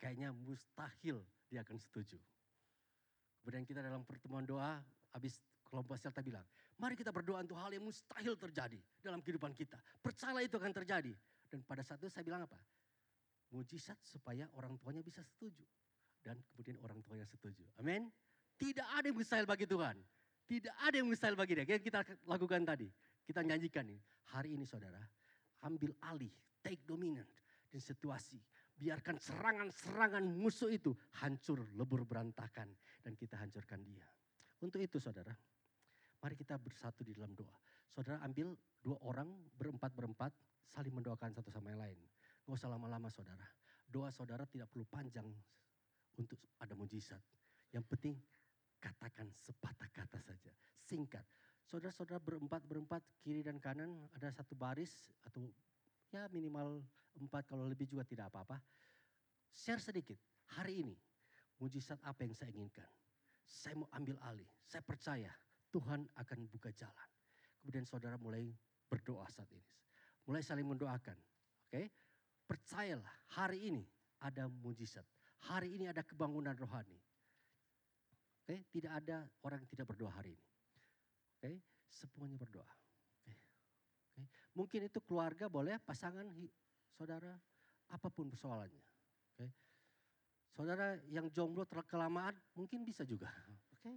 [0.05, 2.20] kayaknya mustahil dia akan setuju.
[3.41, 4.85] Kemudian kita dalam pertemuan doa,
[5.16, 6.45] habis kelompok Selta bilang,
[6.77, 9.81] mari kita berdoa untuk hal yang mustahil terjadi dalam kehidupan kita.
[10.05, 11.12] Percayalah itu akan terjadi.
[11.49, 12.61] Dan pada saat itu saya bilang apa?
[13.55, 15.63] Mujizat supaya orang tuanya bisa setuju.
[16.19, 17.63] Dan kemudian orang tuanya setuju.
[17.79, 18.11] Amin.
[18.59, 19.95] Tidak ada yang mustahil bagi Tuhan.
[20.45, 21.79] Tidak ada yang mustahil bagi dia.
[21.79, 22.91] Kita lakukan tadi.
[23.23, 24.01] Kita nyanyikan nih.
[24.35, 24.99] Hari ini saudara,
[25.63, 27.31] ambil alih, take dominant
[27.71, 28.41] di situasi
[28.75, 30.91] biarkan serangan-serangan musuh itu
[31.23, 32.75] hancur, lebur berantakan.
[33.05, 34.05] Dan kita hancurkan dia.
[34.65, 35.33] Untuk itu saudara,
[36.25, 37.55] mari kita bersatu di dalam doa.
[37.93, 40.33] Saudara ambil dua orang berempat-berempat
[40.73, 41.99] saling mendoakan satu sama yang lain.
[42.45, 43.45] Gak usah lama-lama saudara.
[43.89, 45.25] Doa saudara tidak perlu panjang
[46.21, 47.21] untuk ada mujizat.
[47.73, 48.15] Yang penting
[48.79, 50.53] katakan sepatah kata saja.
[50.85, 51.25] Singkat.
[51.65, 54.93] Saudara-saudara berempat-berempat kiri dan kanan ada satu baris
[55.25, 55.41] atau
[56.13, 56.85] ya minimal
[57.17, 58.61] empat kalau lebih juga tidak apa-apa.
[59.55, 60.21] Share sedikit,
[60.53, 60.95] hari ini
[61.57, 62.87] mujizat apa yang saya inginkan.
[63.45, 65.33] Saya mau ambil alih, saya percaya
[65.73, 67.09] Tuhan akan buka jalan.
[67.65, 68.53] Kemudian saudara mulai
[68.93, 69.65] berdoa saat ini.
[70.29, 71.17] Mulai saling mendoakan.
[71.65, 72.04] Oke.
[72.45, 73.85] Percayalah hari ini
[74.21, 75.05] ada mujizat.
[75.49, 76.97] Hari ini ada kebangunan rohani.
[78.45, 80.47] Oke, tidak ada orang yang tidak berdoa hari ini.
[81.41, 81.53] Oke,
[81.89, 82.69] semuanya berdoa.
[83.21, 83.33] Oke.
[84.13, 84.23] Oke.
[84.53, 86.29] Mungkin itu keluarga boleh, pasangan
[86.93, 87.33] saudara,
[87.89, 88.85] apa pun persoalannya.
[89.33, 89.49] Oke.
[90.53, 93.33] Saudara yang jomblo kelamaan mungkin bisa juga.
[93.81, 93.97] Oke.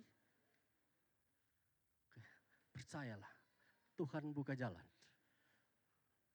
[2.08, 2.24] Oke.
[2.72, 3.32] Percayalah,
[4.00, 4.88] Tuhan buka jalan.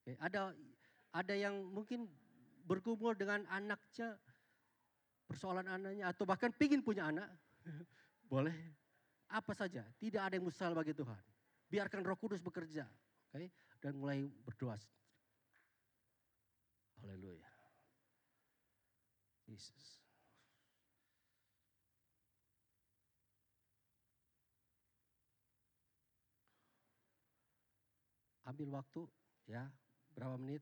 [0.05, 0.21] Oke.
[0.21, 0.53] Ada
[1.13, 2.09] ada yang mungkin
[2.65, 4.17] bergumul dengan anaknya,
[5.29, 7.29] persoalan anaknya, atau bahkan pingin punya anak.
[8.33, 8.57] Boleh.
[9.29, 11.21] Apa saja, tidak ada yang mustahil bagi Tuhan.
[11.69, 12.85] Biarkan roh kudus bekerja.
[13.33, 13.49] Oke,
[13.81, 14.77] dan mulai berdoa.
[17.01, 17.49] Haleluya.
[19.49, 20.01] Yesus.
[28.45, 29.09] Ambil waktu
[29.49, 29.65] ya,
[30.13, 30.61] berapa menit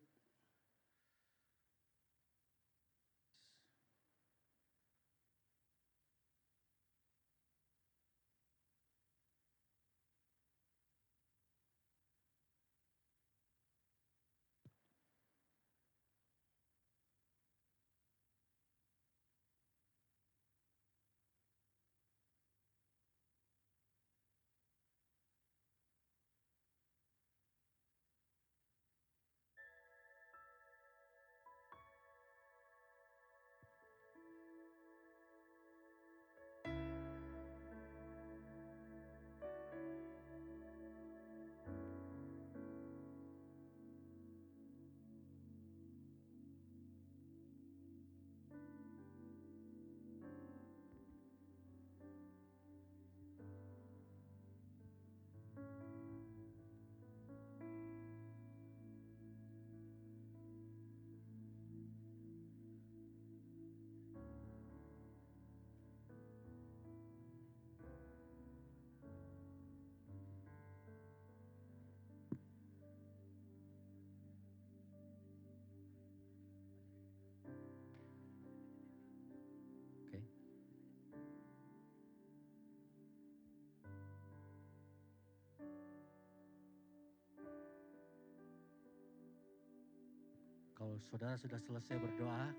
[90.91, 92.51] Kalau saudara sudah selesai berdoa,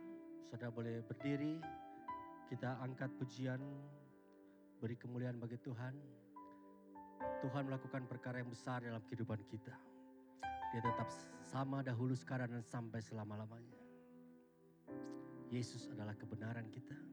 [0.47, 1.59] saudara boleh berdiri.
[2.47, 3.59] Kita angkat pujian,
[4.79, 5.91] beri kemuliaan bagi Tuhan.
[7.43, 9.75] Tuhan melakukan perkara yang besar dalam kehidupan kita.
[10.71, 11.11] Dia tetap
[11.43, 13.75] sama dahulu, sekarang, dan sampai selama-lamanya.
[15.51, 17.10] Yesus adalah kebenaran kita.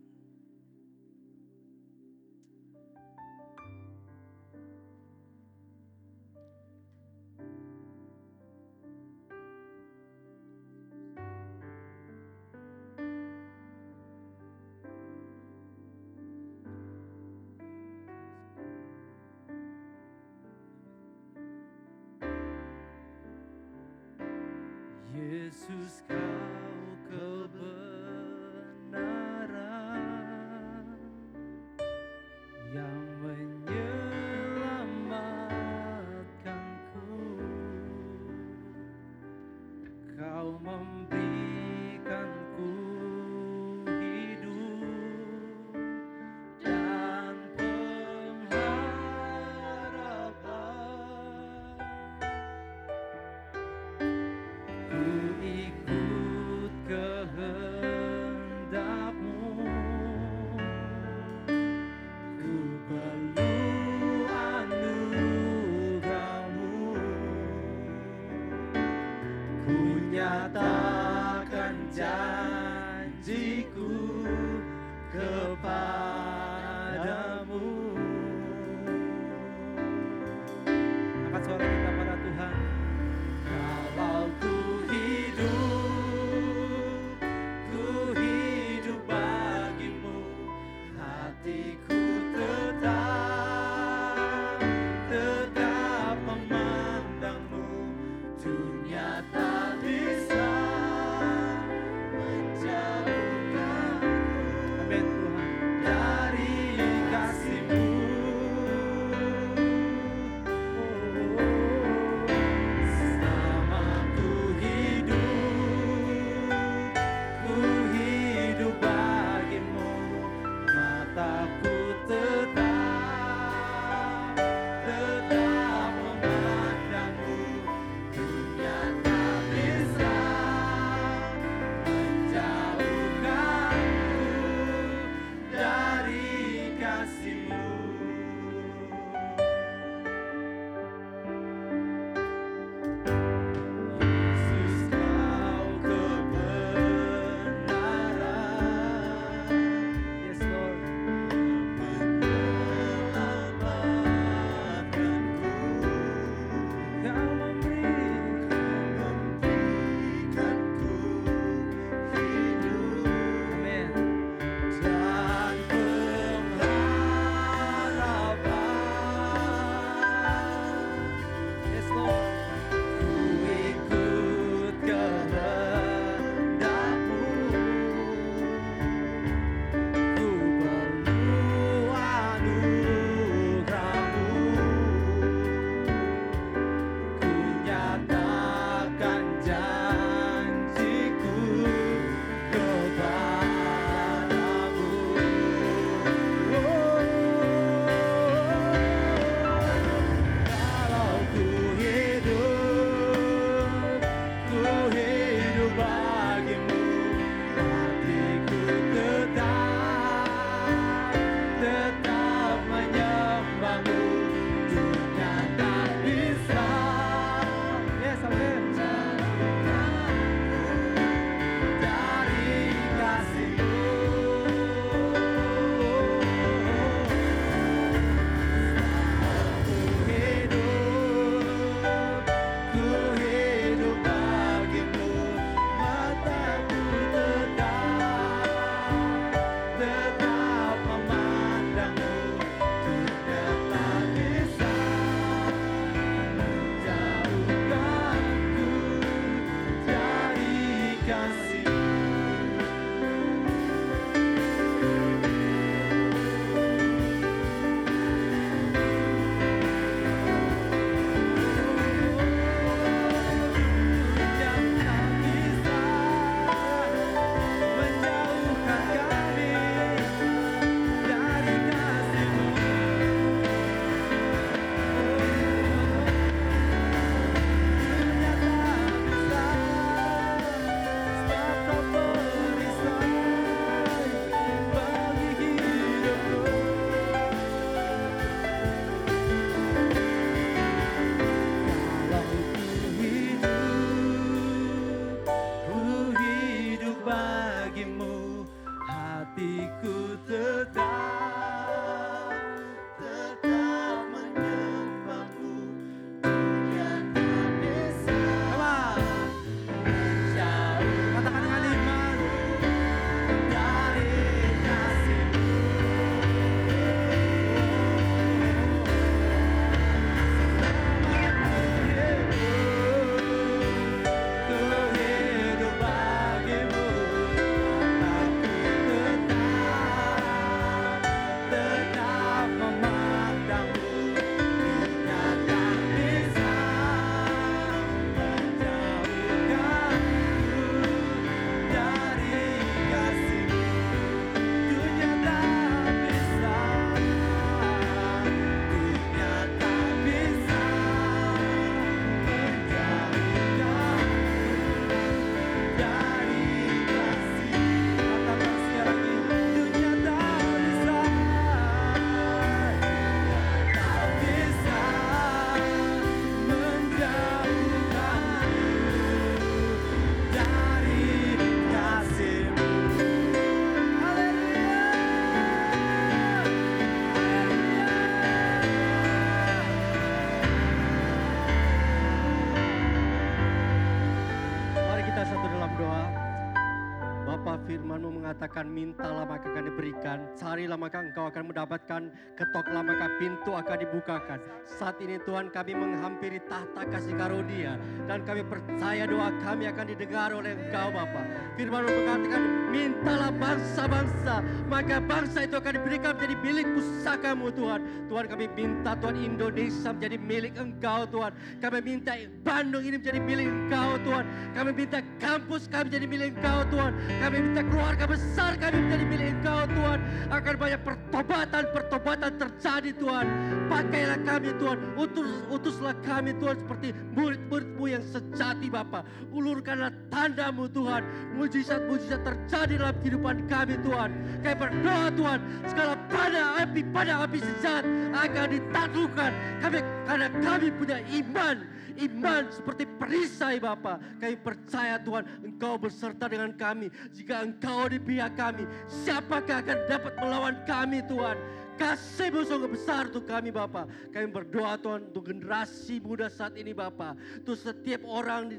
[388.59, 392.03] Mengatakan mintalah maka akan diberikan, carilah maka engkau akan mendapatkan,
[392.35, 394.39] ketoklah maka pintu akan dibukakan.
[394.67, 397.79] Saat ini Tuhan kami menghampiri tahta kasih karunia
[398.11, 401.23] dan kami percaya doa kami akan didengar oleh engkau Bapa.
[401.55, 402.43] Firmanmu mengatakan
[402.75, 404.35] mintalah bangsa-bangsa,
[404.67, 407.81] maka bangsa itu akan diberikan menjadi milik pusakamu Tuhan.
[408.11, 411.33] Tuhan kami minta Tuhan Indonesia menjadi milik engkau Tuhan.
[411.63, 414.25] Kami minta Bandung ini menjadi milik engkau Tuhan.
[414.51, 416.93] Kami minta kampus kami menjadi milik engkau Tuhan.
[417.23, 419.99] Kami minta keluarga besar kami menjadi milik engkau Tuhan.
[420.29, 423.27] Akan banyak pertobatan-pertobatan terjadi Tuhan.
[423.69, 424.79] Pakailah kami Tuhan.
[424.97, 429.05] Utus, utuslah kami Tuhan seperti murid-muridmu yang sejati Bapa.
[429.35, 431.05] Ulurkanlah tandamu Tuhan.
[431.37, 434.11] Mujizat-mujizat terjadi dalam kehidupan kami Tuhan.
[434.41, 435.39] Kami berdoa Tuhan.
[435.69, 437.85] Segala pada api, pada api sejat
[438.15, 439.31] akan ditaklukkan.
[439.61, 439.79] Kami,
[440.09, 443.99] karena kami punya iman iman seperti perisai Bapa.
[444.23, 446.93] Kami percaya Tuhan Engkau beserta dengan kami.
[447.11, 451.37] Jika Engkau di pihak kami, siapakah akan dapat melawan kami Tuhan?
[451.79, 453.87] Kasih-Mu sungguh besar untuk kami Bapa.
[454.11, 457.15] Kami berdoa Tuhan untuk generasi muda saat ini Bapa.
[457.15, 458.59] Untuk setiap orang di,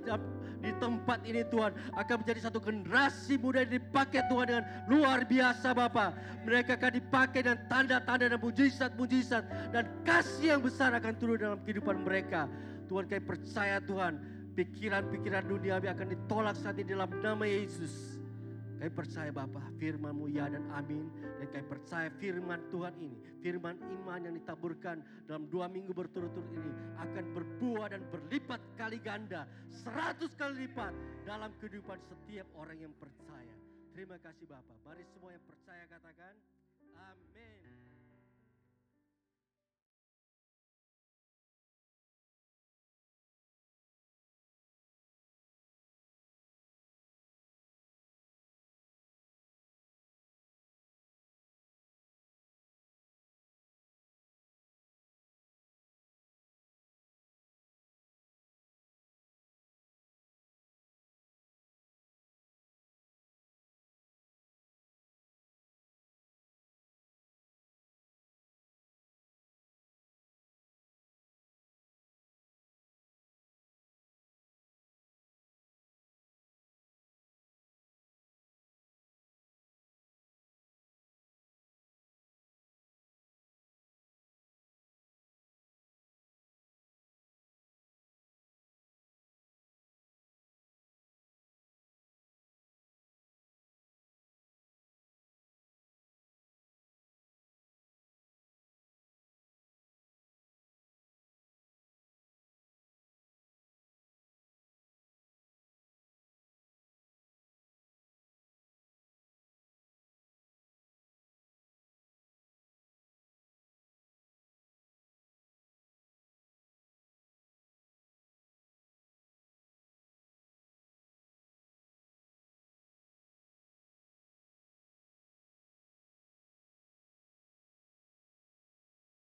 [0.63, 5.75] di tempat ini Tuhan akan menjadi satu generasi muda yang dipakai Tuhan dengan luar biasa
[5.75, 6.15] Bapa.
[6.47, 9.43] Mereka akan dipakai dengan tanda-tanda dan mujizat-mujizat
[9.75, 12.47] dan kasih yang besar akan turun dalam kehidupan mereka.
[12.89, 14.13] Tuhan kami percaya Tuhan
[14.57, 18.17] pikiran-pikiran dunia akan ditolak saat ini dalam nama Yesus.
[18.79, 21.11] Kami percaya Bapa firman-Mu ya dan amin.
[21.37, 26.71] Dan kami percaya firman Tuhan ini, firman iman yang ditaburkan dalam dua minggu berturut-turut ini
[26.95, 30.95] akan berbuah dan berlipat kali ganda, seratus kali lipat
[31.27, 33.55] dalam kehidupan setiap orang yang percaya.
[33.91, 34.79] Terima kasih Bapak.
[34.87, 36.33] Mari semua yang percaya katakan,
[36.95, 37.68] amin.